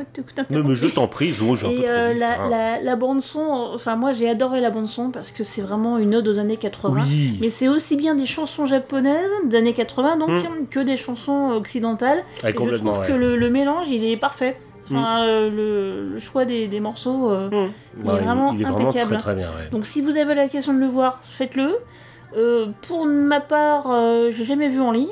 [0.48, 2.48] Non, mais je t'en prie, j'ai un peu euh, la, hein.
[2.48, 5.98] la, la bande son, enfin moi j'ai adoré la bande son parce que c'est vraiment
[5.98, 7.02] une ode aux années 80.
[7.04, 10.66] Oui, Mais c'est aussi bien des chansons japonaises des années 80 donc Mm.
[10.70, 12.22] que des chansons occidentales.
[12.44, 13.06] Ah, Et je trouve ouais.
[13.08, 14.56] que le, le mélange il est parfait.
[14.90, 17.30] Enfin, euh, le, le choix des, des morceaux.
[17.30, 17.72] euh, Mm.
[17.98, 19.08] il est vraiment il est vraiment impeccable.
[19.16, 19.48] très très bien.
[19.48, 19.68] ouais.
[19.70, 21.76] Donc si vous avez l'occasion de le voir, faites-le.
[22.36, 25.08] Euh, pour ma part, euh, j'ai jamais vu en ligne.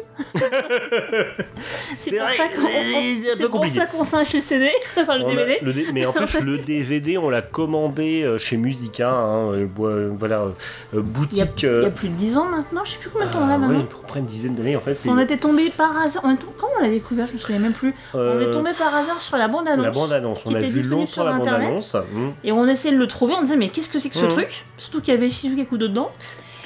[1.98, 4.70] C'est pour ça qu'on c'est un peu c'est pour ça qu'on s'est acheté le CD,
[4.98, 5.58] enfin le On a- DVD.
[5.62, 10.40] le D- mais en plus, le DVD, on l'a commandé euh, chez Musica, hein, voilà,
[10.42, 10.50] euh,
[10.92, 11.62] Il y, a, boutique.
[11.62, 13.48] il y a plus de 10 ans maintenant, je sais plus combien de temps ah,
[13.48, 13.84] là ouais, maintenant.
[13.86, 14.94] pour près une dizaine d'années, en fait.
[14.94, 16.22] c'est On était tombé par hasard.
[16.26, 17.94] on était- Comment on l'a découvert Je me souviens même plus.
[18.12, 19.84] On est tombé par hasard sur la bande annonce.
[19.84, 21.60] La bande-annonce, on qui a vu longtemps sur la Internet.
[21.60, 21.94] bande-annonce.
[21.94, 24.24] hum, Et on essayait de le trouver, on disait mais qu'est-ce que c'est que ce
[24.26, 24.30] Mhm.
[24.32, 24.64] truc?
[24.76, 26.10] Surtout qu'il y avait Shizuke Kudo dedans.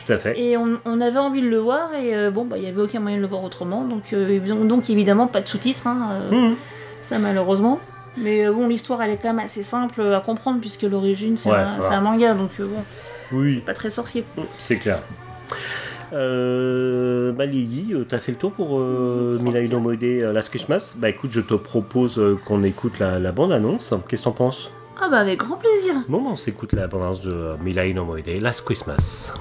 [0.09, 0.39] Tout à fait.
[0.40, 2.80] Et on, on avait envie de le voir et euh, bon bah il y avait
[2.80, 3.85] aucun moyen de le voir autrement.
[3.85, 6.55] Donc, euh, donc, donc, évidemment pas de sous-titres, hein, euh, Hum,
[7.02, 7.78] ça malheureusement.
[8.16, 11.51] Mais euh, bon l'histoire elle est quand même assez simple à comprendre puisque l'origine c'est
[11.51, 12.82] Ouais, un, c'est manga donc euh, bon
[13.39, 14.24] Oui, pas très sorcier.
[14.59, 15.01] c'est clair.
[16.12, 20.94] Euh, bah Lily, euh, t'as fait le tour pour euh, Moide euh, Last Christmas?
[20.97, 23.93] Bah écoute, je te propose euh, qu'on écoute la, la bande-annonce.
[24.09, 24.70] Qu'est-ce que t'en penses?
[25.01, 25.94] Ah bah avec grand plaisir.
[26.09, 27.56] Bon, bah, on s'écoute la bande-annonce de euh,
[28.02, 29.35] Moide Last Christmas.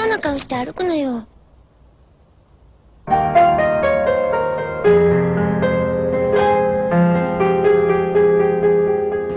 [0.00, 1.26] そうな顔して歩くのよ。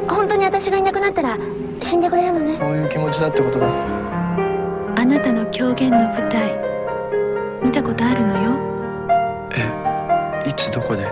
[0.07, 1.37] 本当に私がいなくなったら
[1.81, 2.55] 死んでくれるのね。
[2.55, 3.67] そういう気持ちだってことだ。
[3.67, 6.57] あなたの狂言の舞台
[7.61, 8.57] 見たことあるのよ。
[9.57, 11.05] えいつどこで？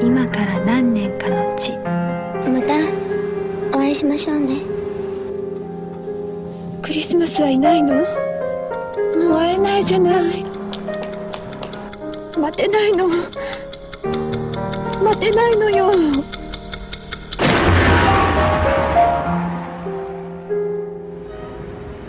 [0.00, 1.76] 今から何年かのち。
[1.76, 4.62] またお会いしましょうね。
[6.80, 8.02] クリスマスはいないの？
[9.27, 10.45] もう会えないじゃない
[12.39, 13.07] 待てないの
[15.03, 15.91] 待てないのよ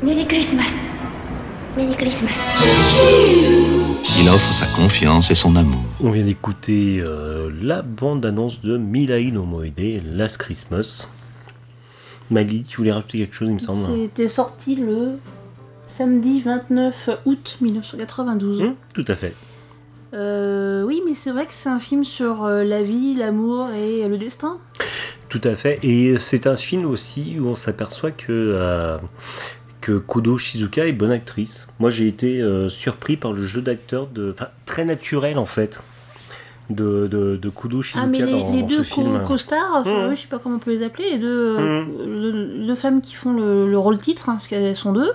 [0.03, 0.75] メリークリスマス
[1.77, 2.35] メリークリスマス
[4.21, 5.83] Il offre sa confiance et son amour.
[6.03, 11.09] On vient d'écouter euh, la bande-annonce de Mirai no Moede Last Christmas.
[12.31, 15.19] Mali, tu voulais rajouter quelque chose, il me semble C'était sorti le
[16.04, 18.62] samedi 29 août 1992.
[18.62, 19.34] Hum, Tout à fait.
[20.14, 24.08] Euh, oui, mais c'est vrai que c'est un film sur euh, la vie, l'amour et
[24.08, 24.60] le destin.
[25.28, 25.78] Tout à fait.
[25.84, 28.98] Et c'est un film aussi où on s'aperçoit que, euh,
[29.82, 31.68] que Kodo Shizuka est bonne actrice.
[31.80, 34.34] Moi, j'ai été euh, surpris par le jeu d'acteur, de,
[34.66, 35.82] très naturel en fait,
[36.70, 40.08] de, de, de Kudo Shizuka Ah, mais les, dans, les dans deux co- co-stars, Mhm.
[40.08, 43.16] ouais, je sais pas comment on peut les appeler, les deux, le- deux femmes qui
[43.16, 45.12] font le, le rôle titre, hein, parce qu'elles sont deux.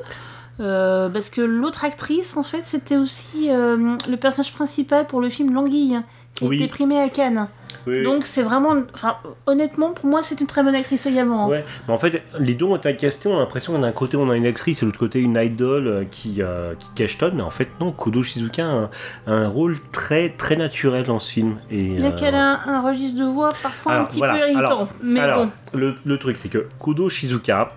[0.61, 5.29] Euh, parce que l'autre actrice, en fait, c'était aussi euh, le personnage principal pour le
[5.29, 5.99] film L'Anguille,
[6.35, 6.57] qui Oui.
[6.59, 7.49] été primé à Cannes.
[7.89, 8.03] Oui.
[8.05, 9.17] Donc c'est vraiment, enfin,
[9.47, 11.47] honnêtement, pour moi, c'est une très bonne actrice également.
[11.47, 11.49] hein.
[11.51, 13.93] Ouais, mais en fait, les deux ont été castés, on a l'impression qu'on a un
[13.93, 16.89] côté on a une actrice et de l'autre côté une idole euh, qui, euh, qui
[16.95, 18.89] cachetonne, mais en fait non, Kudo Shizuka a
[19.33, 21.57] un, rôle très très naturel dans ce film.
[21.71, 24.35] Et, Il a euh, qu'elle a un, un registre de voix parfois un petit voilà,
[24.35, 24.59] peu irritant.
[24.61, 25.51] alors, mais alors, bon.
[25.75, 27.73] le, le truc c'est que Kudo Shizuka,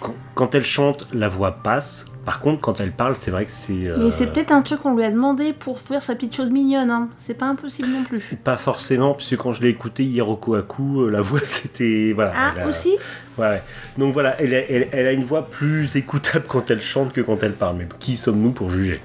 [0.00, 2.06] quand, quand elle chante, la voix passe.
[2.24, 4.80] Par contre, quand elle parle, c'est vrai que c'est euh, Mais c'est peut-être un truc
[4.80, 6.90] qu'on lui a demandé pour faire sa petite chose mignonne.
[6.90, 7.08] Hein.
[7.18, 8.20] C'est pas impossible non plus.
[8.44, 12.32] pas forcément, puisque quand je l'ai écouté hier au Kohaku, euh, la voix c'était voilà.
[12.36, 12.90] Ah, a- aussi?
[13.38, 13.62] Ouais, ouais.
[13.96, 17.22] Donc voilà, elle, a- elle- elle a une voix plus écoutable quand elle chante que
[17.22, 17.76] quand elle parle.
[17.78, 19.00] Mais qui sommes-nous pour juger?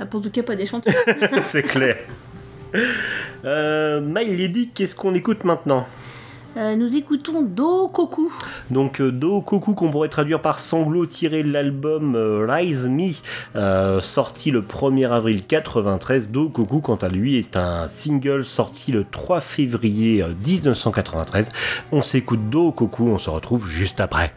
[0.00, 0.94] Ah, Pour tout cas, pas des chanteurs.
[1.44, 1.96] C'est clair.
[3.44, 5.86] Euh, My Lady, qu'est-ce qu'on écoute maintenant?
[6.58, 8.32] Euh, nous écoutons Dokoku.
[8.72, 14.00] Donc euh, Do Koku qu'on pourrait traduire par sanglot tiré de l'album euh, Rise Me,
[14.00, 16.30] sorti le 1er avril 93.
[16.30, 21.52] Do Koku quant à lui est un single sorti le 3 février euh, 1993.
[21.92, 24.32] On s'écoute Do Koku, on se retrouve juste après.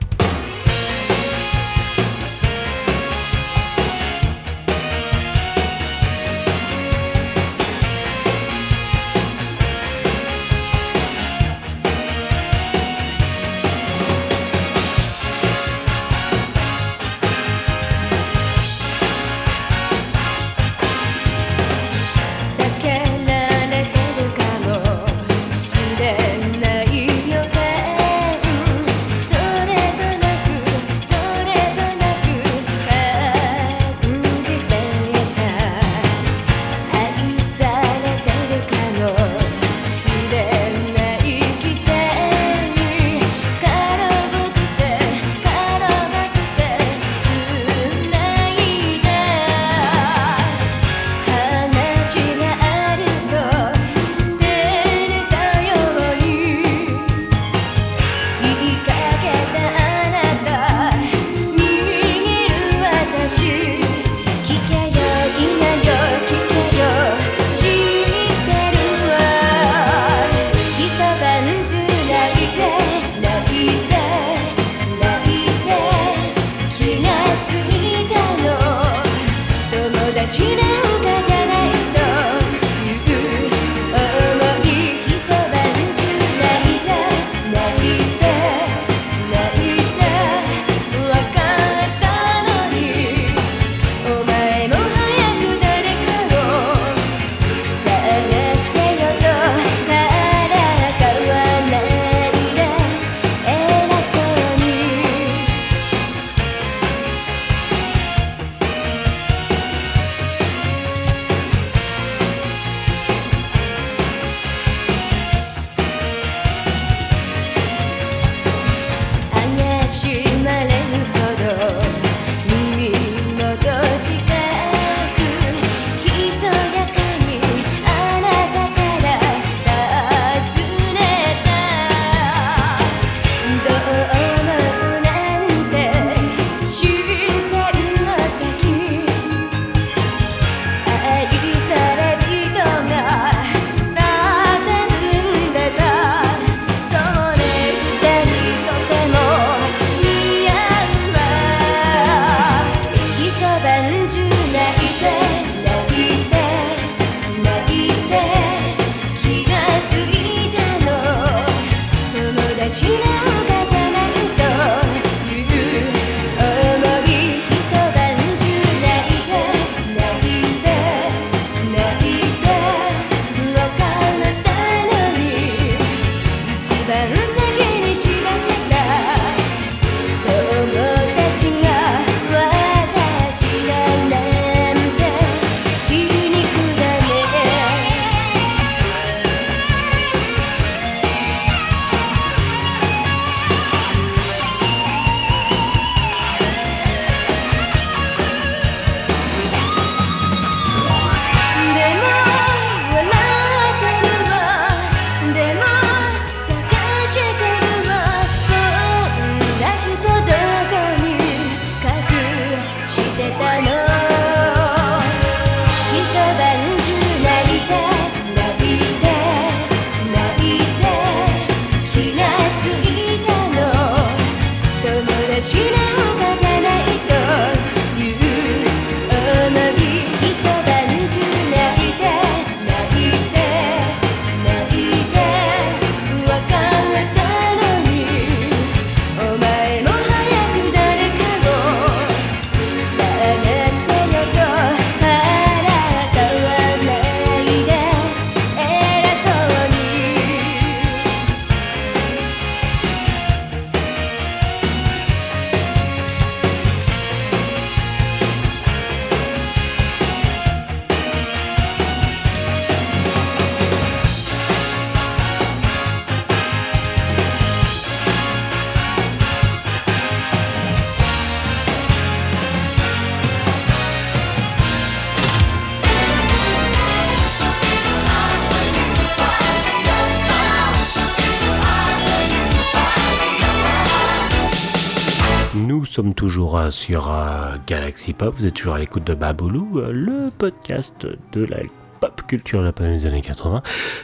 [286.56, 291.08] Euh, sur euh, Galaxy Pop, vous êtes toujours à l'écoute de Baboulou, euh, le podcast
[291.32, 291.58] de la
[292.00, 293.62] pop culture japonaise des années 80.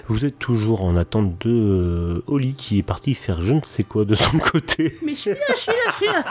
[0.08, 3.84] Vous êtes toujours en attente de euh, Oli qui est parti faire je ne sais
[3.84, 4.98] quoi de son côté.
[5.04, 6.24] Mais je suis là, je suis là, je suis là.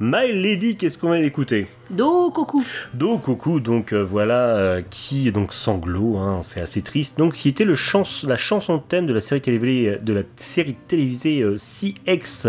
[0.00, 2.64] My Lady, qu'est-ce qu'on va l'écouter Do coucou.
[2.94, 7.18] Do Coucou, donc euh, voilà, euh, qui donc sanglot, hein, c'est assez triste.
[7.18, 10.74] Donc, qui était le chans la chanson thème de la série télévisée, de la série
[10.86, 12.48] télévisée euh, CX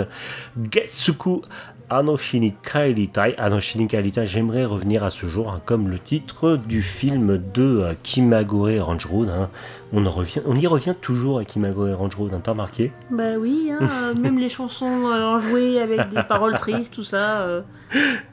[0.72, 1.41] Getsuku
[1.90, 3.34] Anoshini Kairitai.
[3.38, 7.94] Anoshini Kairitai, j'aimerais revenir à ce jour, hein, comme le titre du film de euh,
[8.03, 9.30] Kimagure Range Road.
[9.30, 9.49] hein.
[9.91, 13.38] On, en revient, on y revient toujours à Kimagure Range Road, hein, t'as remarqué Bah
[13.40, 17.61] oui, hein, même les chansons euh, enjouées avec des paroles tristes, tout ça, euh,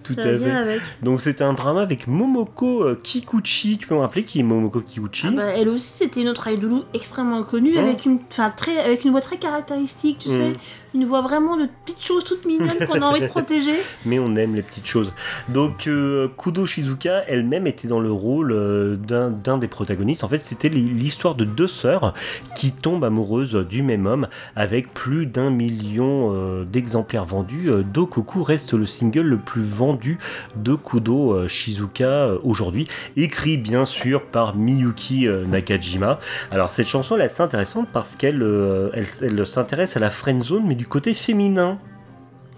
[0.02, 0.50] Tout ça à fait.
[0.50, 0.80] avec.
[1.02, 3.78] Donc, c'était un drama avec Momoko euh, Kikuchi.
[3.78, 5.28] Tu peux me rappeler qui est Momoko Kikuchi?
[5.28, 7.84] Ah bah, elle aussi, c'était une autre idolou extrêmement connue, Hein?
[7.84, 8.18] avec, une,
[8.56, 10.34] très, avec une voix très caractéristique, tu Mhm.
[10.36, 10.52] sais,
[10.94, 13.74] une voix vraiment de petites choses toutes mignonnes qu'on a envie de protéger.
[14.06, 15.12] mais on aime les petites choses.
[15.48, 20.24] Donc euh, Kudo Shizuka elle-même était dans le rôle d'un d'un des protagonistes.
[20.24, 22.14] En fait, c'était l'histoire de deux sœurs
[22.56, 27.70] qui tombent amoureuses du même homme avec plus d'un million euh, d'exemplaires vendus.
[27.70, 30.18] Euh, Dokuku reste le single le plus vendu
[30.56, 32.86] de Kudo euh, Shizuka aujourd'hui,
[33.16, 36.18] écrit bien sûr par Miyuki Nakajima.
[36.50, 38.44] Alors cette chanson elle est assez intéressante parce qu'elle
[38.92, 41.78] elle, elle s'intéresse à la friendzone mais du côté féminin.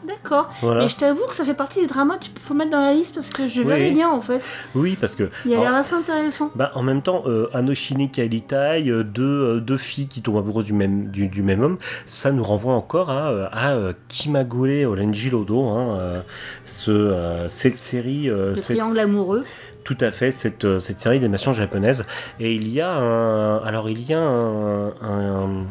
[0.09, 0.49] D'accord.
[0.63, 0.85] Voilà.
[0.85, 3.15] Et je t'avoue que ça fait partie des dramas qu'il faut mettre dans la liste
[3.15, 3.67] parce que je Oui.
[3.67, 4.41] verrais bien en fait.
[4.75, 6.51] Oui, parce que Il a Alors- l'air assez intéressant.
[6.55, 9.23] Bah, en même temps, euh, Anoshini Kailitai, euh, deux,
[9.57, 12.73] euh, deux filles qui tombent amoureuses du même, du, du même homme, ça nous renvoie
[12.75, 16.23] encore à, euh, à euh, Kimagure Orenji Lodo, hein,
[16.67, 19.43] ce, cette série, Le cette- triangle amoureux.
[19.85, 22.05] tout à fait, cette, cette série d'animation japonaise.
[22.41, 25.65] Et il y a un, alors il y a un-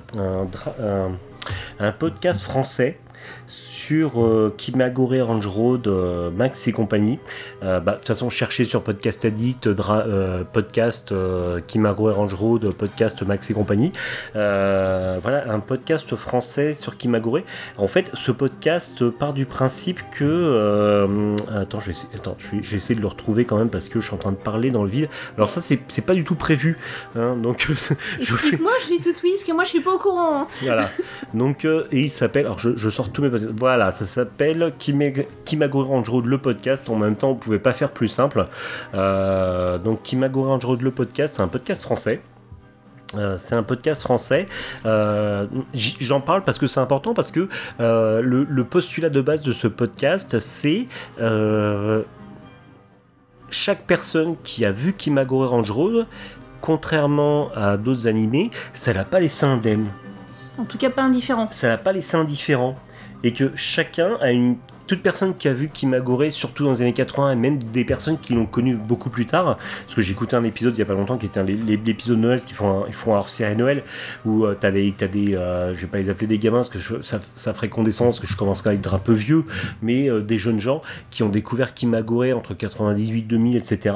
[1.80, 3.00] un podcast français
[3.88, 7.20] sur euh, Kimagure Range Road, euh, Max et compagnie.
[7.64, 11.14] Euh, bah, de toute façon, cherchez sur Podcast Addict, dra- euh, podcast
[11.68, 13.94] Kimagure Range Road, podcast Max et compagnie.
[14.34, 17.44] Voilà, un podcast français sur Kimagure.
[17.78, 21.36] En fait, ce podcast part du principe que.
[21.56, 23.70] attends, je vais, essayer, attends je, vais, je vais essayer de le retrouver quand même
[23.70, 25.08] parce que je suis en train de parler dans le vide.
[25.38, 26.78] Alors, ça, c'est pas du tout prévu.
[27.16, 27.96] hein, donc, je fais.
[28.20, 30.42] Explique-moi, je dis tout oui, parce que moi je suis pas au courant.
[30.42, 30.48] hein.
[30.62, 30.90] Voilà.
[31.34, 32.46] Donc, et il s'appelle.
[32.46, 33.30] Alors, je, je sors tous mes.
[33.30, 33.54] podcasts.
[33.78, 36.90] Voilà, ça s'appelle Kimagure Range Road, le podcast.
[36.90, 38.48] En même temps, on pouvait pas faire plus simple.
[38.96, 42.20] Euh, donc, Kimagure Range Road, le podcast, c'est un podcast français.
[43.14, 44.48] Euh, c'est un podcast français.
[44.88, 45.46] Euh,
[45.76, 47.50] J'en parle parce que c'est important, parce que
[47.80, 50.88] euh, le, le postulat de base de ce podcast, c'est
[53.52, 56.08] chaque personne qui a vu Kimagure Range Road,
[56.62, 59.86] contrairement à d'autres animés, ça l'a pas laissé indemne
[60.58, 61.48] En tout cas, pas indifférent.
[61.52, 62.76] ça n'a pas laissé indifférent.
[63.24, 64.58] Et que chacun a une.
[64.88, 68.18] Toute personne qui a vu Kimagure, surtout dans les années 80, et même des personnes
[68.18, 70.86] qui l'ont connu beaucoup plus tard, parce que j'ai écouté un épisode il y a
[70.86, 73.84] pas longtemps qui était l'épisode de Noël, qui font un, ils font un hors-série Noël,
[74.26, 76.70] où euh, t'as des, t'as des euh, je vais pas les appeler des gamins, parce
[76.70, 79.44] que ça, ça ferait condescendance, parce que je commence à être un peu vieux,
[79.82, 83.96] mais euh, des jeunes gens qui ont découvert Kimagure entre 98, 2000, etc.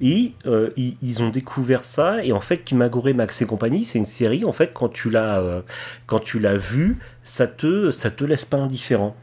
[0.00, 4.04] Et euh, ils, ont découvert ça, et en fait, Kimagure, Max et compagnie, c'est une
[4.04, 5.60] série, en fait, quand tu l'as, euh,
[6.06, 6.20] quand
[7.24, 9.16] ça te, ça te laisse pas indifférent.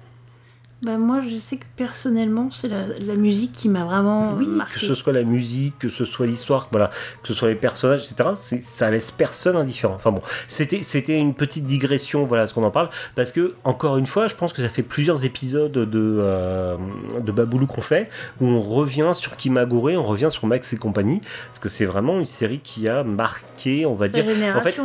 [0.82, 4.80] Bah, moi, je sais que personnellement, c'est la, la musique qui m'a vraiment Oui, marqué.
[4.80, 6.90] que ce soit la musique, que ce soit l'histoire, voilà,
[7.22, 8.62] que ce soit les personnages, etc.
[8.62, 9.96] Ça laisse personne indifférent.
[9.96, 13.98] Enfin bon, c'était c'était une petite digression, voilà, ce qu'on en parle, parce que encore
[13.98, 15.86] une fois, je pense que ça fait plusieurs épisodes de
[16.22, 16.78] euh,
[17.20, 21.20] de Baboulou qu'on fait où on revient sur Kimagure, on revient sur Max et compagnie,
[21.48, 24.80] parce que c'est vraiment une série qui a marqué, on va Sa dire, en fait,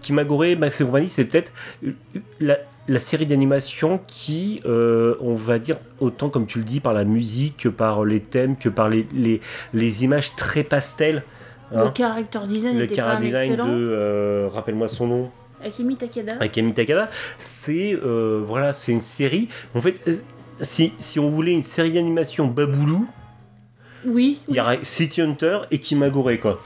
[0.00, 1.52] Kimagure, Max et compagnie, c'est peut-être
[1.86, 1.92] euh,
[2.40, 2.56] la,
[2.88, 7.04] la série d'animation qui, euh, on va dire, autant comme tu le dis, par la
[7.04, 9.40] musique, que par les thèmes, que par les, les,
[9.74, 11.22] les images très pastel.
[11.72, 11.94] le hein.
[11.96, 15.30] character design le même design de, euh, rappelle-moi son nom,
[15.64, 16.34] Akemi Takeda.
[16.40, 19.48] Akemi Takada, c'est euh, voilà, c'est une série.
[19.74, 20.00] En fait,
[20.60, 23.06] si, si on voulait une série d'animation Baboulou,
[24.06, 24.40] Oui.
[24.48, 26.60] il y aurait City Hunter et Kimagure quoi.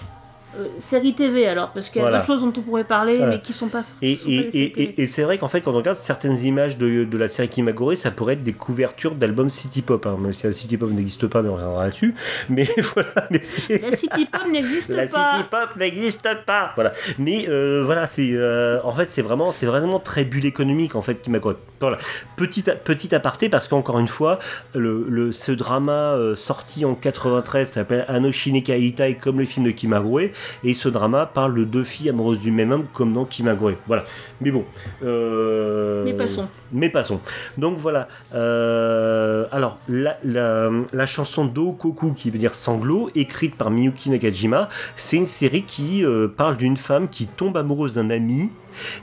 [0.59, 2.19] Euh, série TV alors, parce qu'il y a Voilà.
[2.19, 3.35] d'autres choses dont on pourrait parler, Voilà.
[3.35, 3.85] mais qui sont pas.
[4.03, 7.05] Et, sont pas et, et, c'est vrai qu'en fait, quand on regarde certaines images de,
[7.05, 10.05] de la série Kimagure, ça pourrait être des couvertures d'albums City Pop.
[10.07, 12.15] Hein, même si la City Pop n'existe pas, mais on reviendra là-dessus.
[12.49, 13.41] Mais voilà, mais.
[13.81, 15.37] La City Pop n'existe La pas.
[15.37, 16.73] City Pop n'existe pas.
[16.75, 16.93] Voilà.
[17.19, 21.03] Mais euh, voilà, c'est euh, en fait c'est vraiment c'est vraiment très bulle économique en
[21.03, 21.59] fait qui m'accorde.
[21.81, 21.99] Voilà.
[22.37, 24.39] Petit petit aparté parce qu'encore une fois
[24.75, 29.71] le, le- ce drama euh, sorti en 93 s'appelle Anoshine Kaitai comme le film de
[29.71, 30.31] Kimagure
[30.65, 33.75] et ce drama parle de deux filles amoureuses du même homme comme dans Kimagure.
[33.87, 34.05] Voilà.
[34.41, 34.65] Mais bon.
[35.03, 36.49] euh, Mais passons.
[36.73, 37.21] mais passons.
[37.59, 38.09] Donc voilà.
[38.35, 44.69] Euh, alors, la, la, la chanson d'Okoku, qui veut dire sanglot, écrite par Miyuki Nakajima,
[44.97, 48.51] c'est une série qui euh, parle d'une femme qui tombe amoureuse d'un ami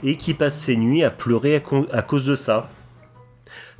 [0.02, 1.62] et qui passe ses nuits à pleurer
[1.92, 2.70] à cause de ça.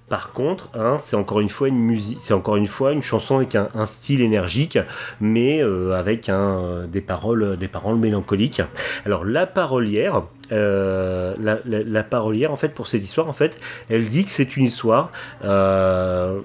[0.09, 4.79] Par contre, hein, c'est encore une fois une chanson avec un, style énergique,
[5.21, 7.59] mais euh, avec un, euh, des paroles,
[7.99, 8.63] mélancoliques.
[9.05, 13.61] Alors la parolière, euh, la, parolière en fait pour cette histoire, en fait,
[13.91, 15.11] elle dit que c'est une histoire.
[15.45, 16.41] euh,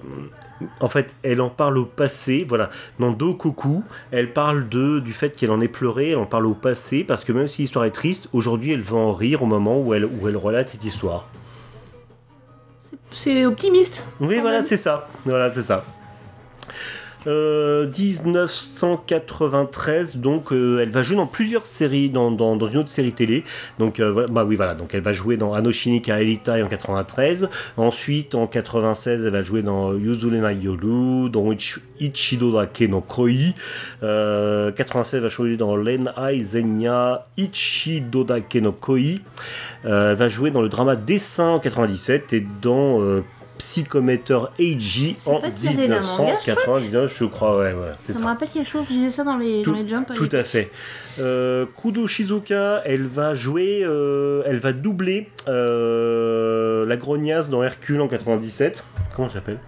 [0.79, 2.69] en fait, elle en parle au passé, voilà.
[2.99, 6.53] Dans Dokoku, elle parle de, du fait qu'elle en ait pleuré, elle en parle au
[6.53, 9.79] passé, parce que même si l'histoire est triste, aujourd'hui elle va en rire au moment
[9.79, 11.27] où elle relate cette histoire.
[13.13, 14.07] C'est optimiste.
[14.19, 15.07] Oui, voilà, c'est ça.
[15.25, 15.83] Voilà, c'est ça.
[17.27, 22.89] Euh, 1993, donc euh, elle va jouer dans plusieurs séries, dans, dans, dans une autre
[22.89, 23.43] série télé.
[23.79, 24.75] Donc, euh, bah oui, voilà.
[24.75, 27.49] Donc, elle va jouer dans Anoshini Kaelitai en 93.
[27.77, 33.53] Ensuite, en 96, elle va jouer dans Yuzurena Yoru, dans Ich- Ichido Dake no Koi.
[34.03, 39.19] Euh, 96, elle va jouer dans Lenai Zenya Ichido Dake no Koi.
[39.85, 42.99] Euh, elle va jouer dans le drama Dessin en 97 et dans
[43.63, 46.03] Psychometer Eiji en pas tiré d'un manga,
[46.39, 47.57] ce 1999, je crois.
[47.59, 47.73] Ouais,
[48.03, 48.19] Ça ça.
[48.19, 50.13] me rappelle quelque chose, je disais ça dans les, Tout- dans les jumps.
[50.13, 50.69] Tout à fait.
[51.19, 58.01] Euh, Kudo Shizuka, elle va jouer, euh, elle va doubler euh, la grognasse dans Hercule
[58.01, 58.83] en 97.
[59.15, 59.59] Comment elle s'appelle?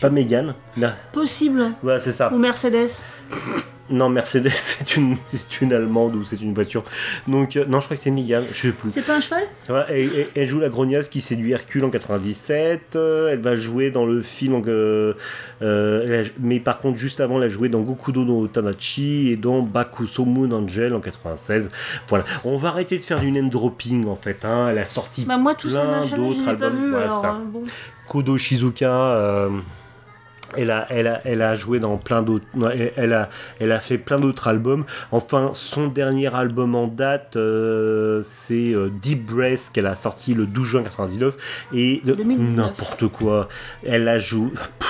[0.00, 0.54] Pas Megan.
[0.76, 1.62] Mer- Possible.
[1.82, 2.32] Ouais, c'est ça.
[2.32, 2.90] Ou Mercedes.
[3.90, 5.16] Non, Mercedes, c'est une,
[5.60, 6.84] une allemande ou c'est une voiture.
[7.26, 8.90] Donc, euh, non, je crois que c'est Megan, je sais plus.
[8.92, 9.42] C'est pas un cheval?
[9.68, 12.94] Ouais, elle joue la grognasse qui séduit Hercule en 97.
[12.96, 14.62] euh, elle va jouer dans le film.
[14.66, 15.14] euh,
[15.62, 19.36] euh, a- mais par contre, juste avant, elle a joué dans Gokudo no Tanachi et
[19.36, 21.70] dans Bakuso Moon Angel en 96.
[22.08, 22.24] Voilà.
[22.44, 24.44] On va arrêter de faire du name dropping en fait.
[24.44, 24.68] hein.
[24.70, 26.74] Elle a sorti Bah moi tout ça plein d'autres pas albums.
[26.76, 27.40] vu Voilà, alors c'est ça.
[27.44, 27.62] bon.
[28.08, 29.48] Kodo Shizuka.
[30.54, 32.46] Euh, elle a, elle, a, elle a joué dans plein d'autres.
[32.96, 33.28] Elle, a,
[33.58, 34.84] elle a fait plein d'autres albums.
[35.12, 40.46] Enfin, son dernier album en date, euh, c'est euh, Deep Breath qu'elle a sorti le
[40.46, 41.66] 12 juin 99.
[41.74, 42.56] Et 2019.
[42.56, 43.48] n'importe quoi.
[43.84, 44.50] Elle a joué.
[44.50, 44.89] Pff,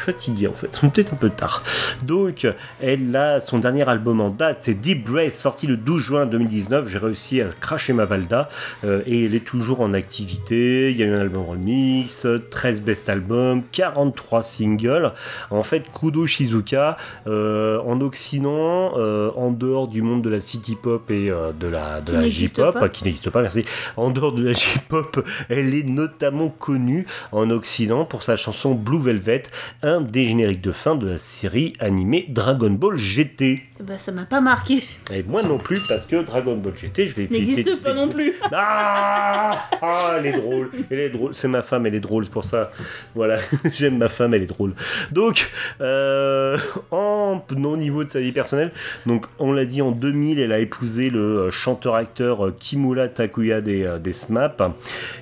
[0.00, 1.62] suis fatigué en fait, peut-être un peu tard.
[2.04, 2.46] Donc,
[2.80, 6.88] elle a son dernier album en date, c'est Deep Breath, sorti le 12 juin 2019.
[6.88, 8.48] J'ai réussi à cracher ma Valda
[8.84, 10.90] euh, et elle est toujours en activité.
[10.90, 15.12] Il y a eu un album remix, 13 best albums, 43 singles.
[15.50, 16.96] En fait, Kudo Shizuka,
[17.26, 22.00] euh, en Occident, euh, en dehors du monde de la city pop et de la,
[22.00, 23.64] de Qui la J-pop, qui n'existe pas, merci.
[23.96, 29.00] En dehors de la J-pop, elle est notamment connue en Occident pour sa chanson Blue
[29.00, 29.42] Velvet,
[29.82, 33.69] un des génériques de fin de la série animée Dragon Ball GT.
[33.82, 34.84] Bah ça m'a pas marqué.
[35.12, 38.08] Et moi non plus, parce que Dragon Ball GT, je vais féliciter- N'existe pas non
[38.08, 38.34] plus.
[38.52, 41.34] ah, ah, elle est drôle, elle est drôle.
[41.34, 42.70] C'est ma femme, elle est drôle, c'est pour ça.
[43.14, 43.38] Voilà,
[43.72, 44.74] j'aime ma femme, elle est drôle.
[45.12, 45.50] Donc,
[45.80, 46.58] euh,
[46.90, 48.70] en au niveau de sa vie personnelle,
[49.06, 53.60] donc on l'a dit en 2000, elle a épousé le euh, chanteur-acteur euh, Kimura Takuya
[53.60, 54.62] des, des SMAP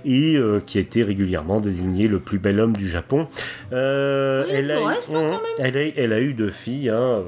[0.04, 3.28] et euh, qui a été régulièrement désigné le plus bel homme du Japon.
[3.72, 5.38] Euh, Oui, elle, a, eu- reste, quand même.
[5.58, 7.22] elle, a, elle a eu deux filles, hein,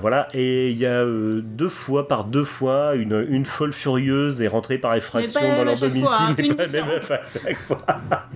[0.00, 4.40] voilà, et il y a euh, deux fois, par deux fois, une, une folle furieuse
[4.40, 7.10] est rentrée par effraction dans leur domicile, fois, hein, mais une pas la même différente.
[7.10, 7.78] à chaque fois.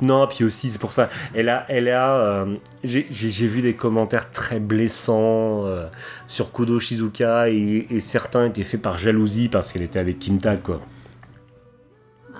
[0.00, 1.10] Non, puis aussi, c'est pour ça.
[1.34, 1.66] Elle a.
[1.68, 2.54] Elle a euh,
[2.84, 5.86] j'ai- vu des commentaires très blessants euh,
[6.28, 10.56] sur Kudo Shizuka et, et certains étaient faits par jalousie parce qu'elle était avec Kimta,
[10.56, 10.80] quoi.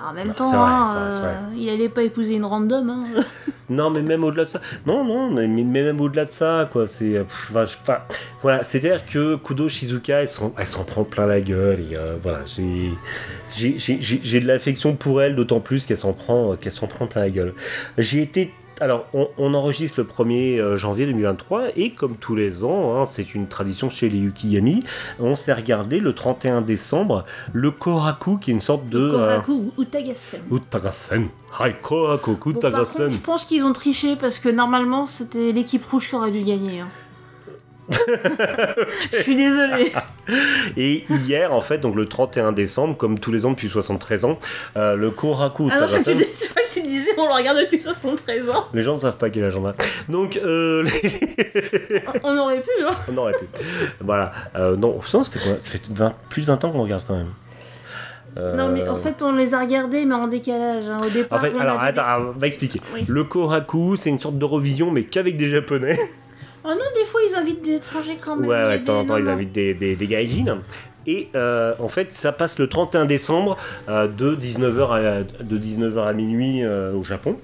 [0.07, 2.89] En même Bah, temps, c'est vrai, hein, c'est euh, il allait pas épouser une random.
[2.89, 3.03] Hein.
[3.69, 4.59] Non, mais même au-delà de ça.
[4.85, 6.87] Non, non, mais, mais même au-delà de ça, quoi.
[6.87, 7.15] C'est.
[7.15, 7.99] euh, pff, enfin, je- enfin,
[8.41, 11.79] voilà, c'est-à-dire que Kudo Shizuka, elle s'en, elle s'en prend plein la gueule.
[11.89, 12.91] Et euh, voilà, j'ai,
[13.55, 16.87] j'ai, j'ai, j'ai- j'ai de l'affection pour elle, d'autant plus qu'elle s'en prend, qu'elle s'en
[16.87, 17.53] prend plein la gueule.
[17.97, 18.53] J'ai été.
[18.81, 23.05] Alors, on, on enregistre le 1er euh, janvier 2023 et comme tous les ans, hein,
[23.05, 24.79] c'est une tradition chez les Yukiyami,
[25.19, 29.71] on s'est regardé le 31 décembre le Koraku, qui est une sorte de euh, Koraku
[29.77, 30.41] ou Utagasen.
[30.51, 31.27] Utagasen.
[31.59, 33.05] Hai Koraku Bon, par Utagasen.
[33.05, 36.41] contre, je pense qu'ils ont triché parce que normalement c'était l'équipe rouge qui aurait dû
[36.41, 36.79] gagner.
[36.79, 36.87] hein.
[39.11, 39.91] Je suis désolée.
[40.77, 44.37] Et hier, en fait, donc le 31 décembre, comme tous les ans depuis 73 ans,
[44.77, 48.49] euh, le Koraku Ah non, je crois, que tu, disais on le regarde depuis 73
[48.49, 48.65] ans.
[48.73, 49.73] Les gens ne savent pas quel âge on a.
[50.09, 50.87] Donc, euh,
[52.23, 52.95] On aurait pu, hein.
[53.11, 53.45] on aurait pu.
[53.99, 54.31] Voilà.
[54.55, 55.59] Euh, non, non, c'était quoi?
[55.59, 57.31] Ça fait 20 plus de 20 ans qu'on regarde quand même.
[58.37, 60.85] Euh, Non, mais en fait, on les a regardés, mais en décalage.
[60.87, 60.97] hein.
[61.05, 62.79] Au départ, En fait, on alors, attends, on va expliquer.
[62.93, 63.03] Oui.
[63.07, 65.99] Le Koraku, c'est une sorte d'Eurovision, mais qu'avec des Japonais.
[66.63, 68.49] Oh non, des fois, ils invitent des étrangers quand même.
[68.49, 70.59] Ouais, ouais, de temps en des- temps, ils invitent des, des, des gaijins.
[71.07, 73.57] Et euh, en fait, ça passe le 31 décembre
[73.89, 77.37] euh, de 19h à, de 19h à minuit euh, au Japon.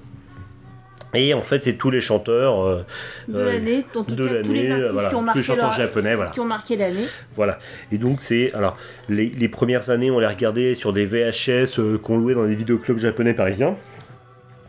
[1.14, 2.84] Et en fait, c'est tous les chanteurs
[3.28, 6.14] De l'année, de cas, tous les voilà, qui ont tous marqué les chanteurs leur- japonais,
[6.14, 6.30] voilà.
[6.32, 7.06] qui ont marqué l'année.
[7.34, 7.58] Voilà.
[7.90, 8.52] Et donc, c'est.
[8.52, 8.76] Alors,
[9.08, 12.98] les, les premières années, on les regardait sur des VHS qu'on louait dans les vidéoclubs
[12.98, 13.74] japonais parisiens.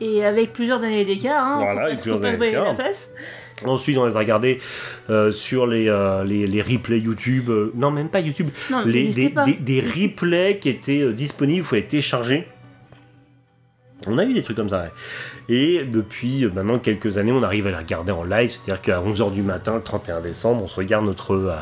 [0.01, 2.73] Et avec plusieurs années d'écart, hein, Voilà, avec plusieurs années d'écart.
[3.65, 4.59] Ensuite, on les a regardés
[5.09, 7.49] euh, sur les, euh, les, les replays YouTube.
[7.49, 8.49] euh, non, même pas YouTube.
[8.71, 9.43] Non, les, des, pas.
[9.45, 12.47] des- des replays qui étaient disponibles, il fallait télécharger.
[14.07, 14.91] On a eu des trucs comme ça, ouais.
[15.53, 19.33] Et depuis maintenant quelques années, on arrive à les regarder en live, c'est-à-dire qu'à 11h
[19.33, 21.53] du matin, le 31 décembre, on se regarde notre,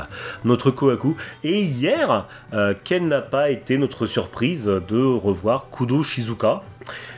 [0.46, 1.16] notre Kohaku.
[1.44, 2.28] Et hier,
[2.84, 6.62] quelle n'a pas été notre surprise de revoir Kudo Shizuka,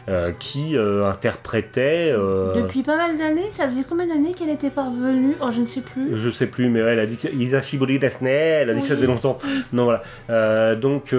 [0.10, 2.11] euh, qui euh, interprétait...
[2.11, 5.68] euh, Depuis pas mal d'années, ça faisait combien d'années qu'elle était parvenue Oh, je ne
[5.68, 6.18] sais plus.
[6.18, 9.06] Je sais plus, mais elle a dit que Isashibori Desne, elle a dit ça faisait
[9.07, 9.38] longtemps.
[9.72, 10.76] Non, voilà.
[10.76, 11.14] Donc,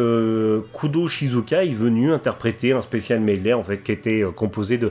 [0.72, 4.90] Kudo Shizuka est venu interpréter un spécial medley, en fait, qui était composé de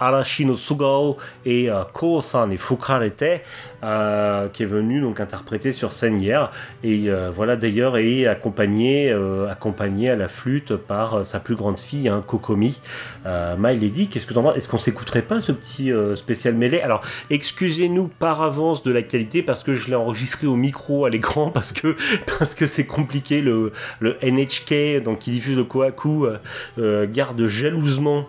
[0.00, 1.84] Arashi no Sugao et euh,
[2.50, 3.42] et Fukarete,
[3.82, 6.50] euh, qui est venu donc interpréter sur scène hier.
[6.82, 11.56] Et euh, voilà, d'ailleurs, est accompagné, euh, accompagné à la flûte par euh, sa plus
[11.56, 12.80] grande fille, hein, Kokomi.
[13.58, 18.08] My Lady, qu'est-ce que t'en Est-ce qu'on s'écouterait pas ce petit spécial mêlé Alors, excusez-nous
[18.08, 21.72] par avance de la qualité parce que je l'ai enregistré au micro à l'écran parce
[21.72, 21.94] que
[22.38, 23.42] parce que c'est compliqué.
[23.42, 26.26] Le, le NHK, donc qui diffuse le Kohaku,
[26.78, 28.26] garde jalousement.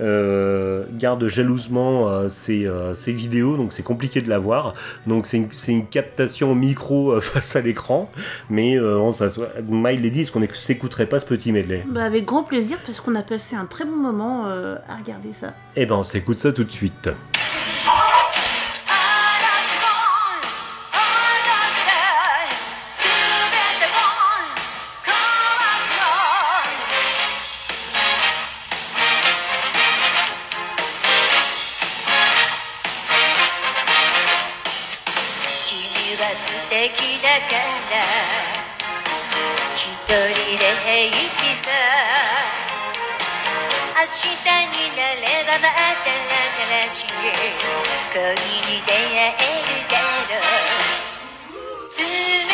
[0.00, 4.72] Euh, garde jalousement euh, ses, euh, ses vidéos, donc c'est compliqué de la voir.
[5.06, 5.36] Donc c'est
[5.68, 8.10] une, captation micro face à l'écran,
[8.48, 11.84] mais on, ça, soit- My Lady, est-ce qu'on éc- s'écouterait pas ce petit medley?
[11.88, 15.52] Bah, avec grand plaisir, parce qu'on a passé un très bon moment à regarder ça.
[15.76, 17.08] Eh ben on s'écoute ça tout de suite.
[44.10, 44.26] 日
[44.66, 45.70] になればまた
[46.90, 47.14] 新しい
[48.12, 49.94] 恋に出会えるだ
[50.28, 50.42] ろ
[52.46, 52.49] う。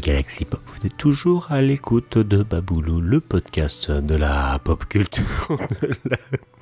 [0.00, 5.24] Galaxy Pop, vous êtes toujours à l'écoute de Baboulou, le podcast de la pop culture,
[5.82, 6.16] de la,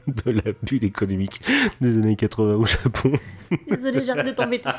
[0.07, 1.43] de la bulle économique
[1.81, 3.13] des années 80 au Japon.
[3.69, 4.71] Désolé, j'arrête de t'embêter.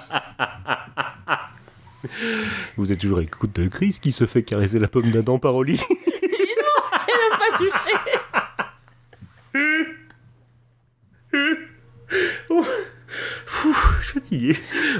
[2.77, 5.55] Vous êtes toujours à l'écoute de Chris qui se fait caresser la pomme d'Adam par
[5.55, 5.77] Oli.
[5.77, 7.93] J'ai même pas touché.
[13.73, 14.55] Suis fatigué.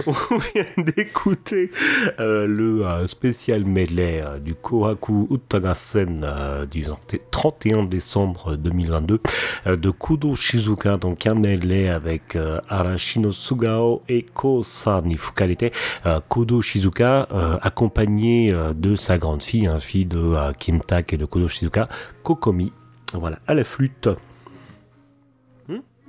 [0.06, 1.72] On vient d'écouter
[2.20, 6.26] euh, le euh, spécial medley euh, du Kohaku Utagasen
[6.70, 6.86] du
[7.32, 9.22] 31 décembre 2022
[9.68, 12.38] euh, de Kudo Shizuka, donc un avec
[12.68, 15.72] Arashino Sugao et Kosa ni Fukarete.
[16.06, 17.28] Euh, Kudo Shizuka,
[17.62, 21.88] accompagné de sa grande fille, hein, fille de euh, Kim Tak et de Kudo Shizuka,
[22.24, 22.74] Kokomi.
[23.14, 24.10] Voilà, à la flûte.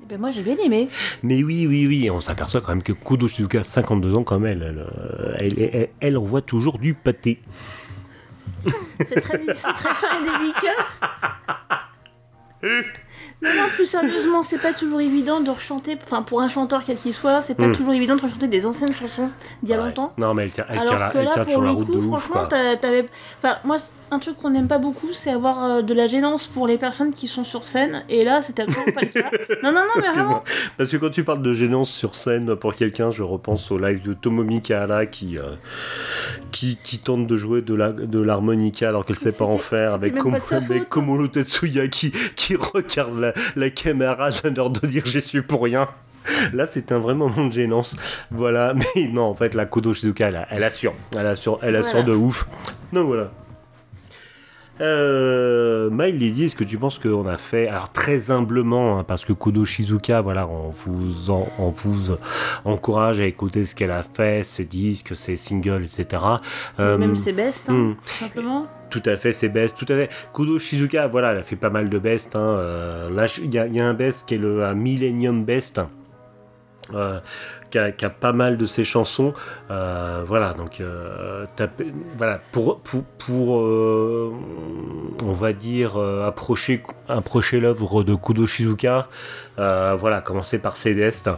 [0.09, 0.89] Ben moi j'ai bien aimé.
[1.23, 4.63] Mais oui, oui, oui, on s'aperçoit quand même que Kudo Shizuka, 52 ans comme elle,
[4.63, 7.41] elle, euh, elle, elle- elle envoie toujours du pâté.
[9.07, 10.77] C'est très, fin et délicat.
[13.41, 16.97] Non, non, plus sérieusement, c'est pas toujours évident de rechanter, enfin pour un chanteur quel
[16.97, 17.73] qu'il soit, c'est pas Mm.
[17.77, 19.31] toujours évident de rechanter des anciennes chansons
[19.63, 19.85] d'il y a Ouais.
[19.85, 20.13] longtemps.
[20.19, 21.87] Non, mais elle tient, elle Alors la, que elle tient pour toujours la le route
[21.87, 22.77] coup, de ouf, franchement, quoi.
[22.77, 23.07] t'avais.
[23.41, 23.77] Enfin, moi,
[24.11, 27.13] un truc qu'on n'aime pas beaucoup, c'est avoir euh, de la gênance pour les personnes
[27.13, 28.03] qui sont sur scène.
[28.09, 29.31] Et là, c'était absolument pas le cas.
[29.63, 30.41] Non, non, non, mais vraiment.
[30.77, 34.03] Parce que quand tu parles de gênance sur scène pour quelqu'un, je repense au live
[34.03, 35.43] de Tomomi Kahara qui, euh,
[36.53, 39.95] qui, qui tente de jouer de la- de l'harmonica alors qu'elle sait pas en faire,
[39.95, 40.15] avec.
[40.89, 45.63] Komuro Tetsuya qui, qui regarde la, la caméra d'un heure de dire j'y suis pour
[45.63, 45.89] rien.
[46.53, 47.97] Là, c'est un vrai moment de gênance.
[48.31, 50.93] Voilà, mais non, en fait, la Kodo Shizuka, elle, elle assure.
[51.19, 52.07] Elle assure, elle assure Voilà.
[52.07, 52.47] de ouf.
[52.93, 53.31] Donc voilà.
[54.81, 59.25] Euh, My Lady, est-ce que tu penses qu'on a fait, alors très humblement, hein, parce
[59.25, 62.13] que Kodo Shizuka, voilà, on vous, en- on vous
[62.65, 66.23] encourage à écouter ce qu'elle a fait, ses disques, ses singles, etc.
[66.79, 67.97] Euh, Même ses bestes, hein, hmm.
[68.03, 68.67] tout simplement.
[68.91, 70.09] tout à fait, c'est best, tout à fait.
[70.35, 72.37] Kudo Shizuka, voilà, elle a fait pas mal de best.
[72.37, 74.75] hein, euh, là, il y, a- il y a un best qui est le un
[74.75, 75.81] Millennium Best.
[76.95, 77.21] Euh,
[77.71, 79.35] qui, a, pas mal de ses chansons,
[79.71, 81.45] Euh, voilà donc euh,
[82.17, 84.33] voilà pour pour, pour, euh,
[85.25, 89.09] on va dire approcher approcher l'œuvre de Kudo Shizuka,
[89.57, 91.31] voilà commencez par bestes.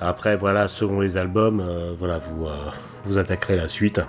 [0.00, 1.62] Après voilà selon les albums,
[1.98, 2.46] voilà vous
[3.04, 4.00] vous attaquerez la suite.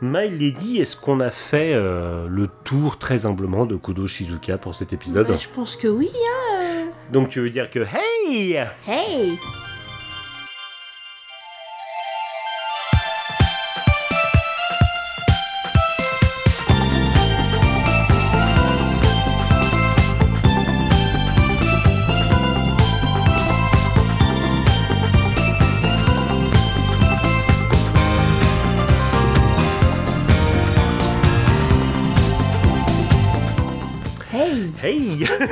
[0.00, 4.92] My Lady, est-ce qu'on a fait le tour très humblement de Kudo Shizuka pour cet
[4.92, 5.34] épisode?
[5.38, 6.10] Je pense que oui.
[6.10, 6.86] hein.
[7.12, 8.54] Donc tu veux dire que Hey
[8.86, 9.38] Hey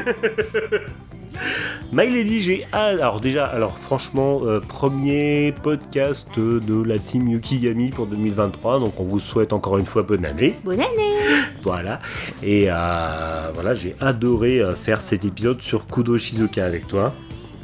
[1.93, 2.67] My Lady, j'ai.
[2.73, 9.05] Alors déjà, alors franchement, euh, premier podcast de la team Yukigami pour 2023, donc on
[9.05, 10.55] vous souhaite encore une fois bonne année.
[10.65, 11.15] Bonne année
[11.63, 12.01] Voilà.
[12.43, 17.15] Et euh, voilà, j'ai adoré euh, faire cet épisode sur Kudo Shizuka avec toi.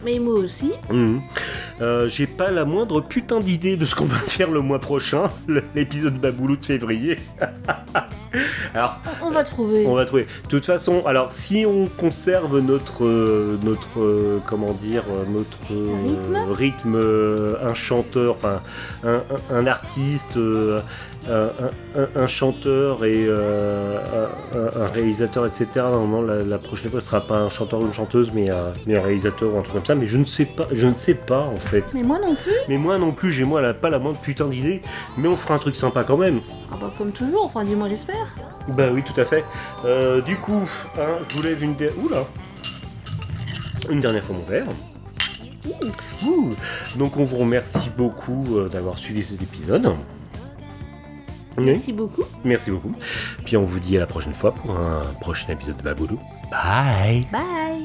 [0.04, 0.72] Mais moi aussi.
[0.90, 1.20] Mhm.
[1.80, 5.30] Euh, J'ai pas la moindre putain d'idée de ce qu'on va faire le mois prochain,
[5.74, 7.16] l'épisode Baboulou de février.
[8.74, 9.86] alors, On va trouver.
[9.86, 10.26] on va trouver.
[10.44, 15.58] De toute façon, alors si on conserve notre euh, notre euh, comment dire notre
[16.52, 18.60] Rythme rythme, un chanteur, enfin
[19.04, 20.80] un, un- un artiste, un,
[21.30, 23.98] un- un chanteur et euh,
[24.76, 25.66] un, réalisateur, etc.
[25.76, 28.72] Normalement, la, la prochaine fois, ce sera pas un chanteur ou une chanteuse, mais, un-
[28.86, 29.93] mais un réalisateur ou un truc comme ça.
[29.94, 31.84] Mais je ne sais pas, je ne sais pas en fait.
[31.94, 32.52] Mais moi non plus.
[32.68, 34.82] Mais moi non plus, j'ai moi la- pas la moindre putain d'idée.
[35.16, 36.40] Mais on fera un truc sympa quand même.
[36.72, 38.34] Ah bah comme toujours, enfin du moins j'espère.
[38.68, 39.44] Bah oui, tout à fait.
[39.84, 40.62] Euh, du coup,
[40.98, 41.98] hein, je vous lève une dernière.
[42.04, 42.24] Oula
[43.90, 44.66] Une dernière fois mon verre.
[46.26, 46.50] Ouh.
[46.98, 49.92] Donc on vous remercie beaucoup euh, d'avoir suivi cet épisode.
[51.56, 52.22] Oui, Merci beaucoup.
[52.44, 52.90] merci beaucoup.
[53.44, 56.18] Puis on vous dit à la prochaine fois pour un prochain épisode de Baboulou.
[56.50, 57.84] Bye Bye.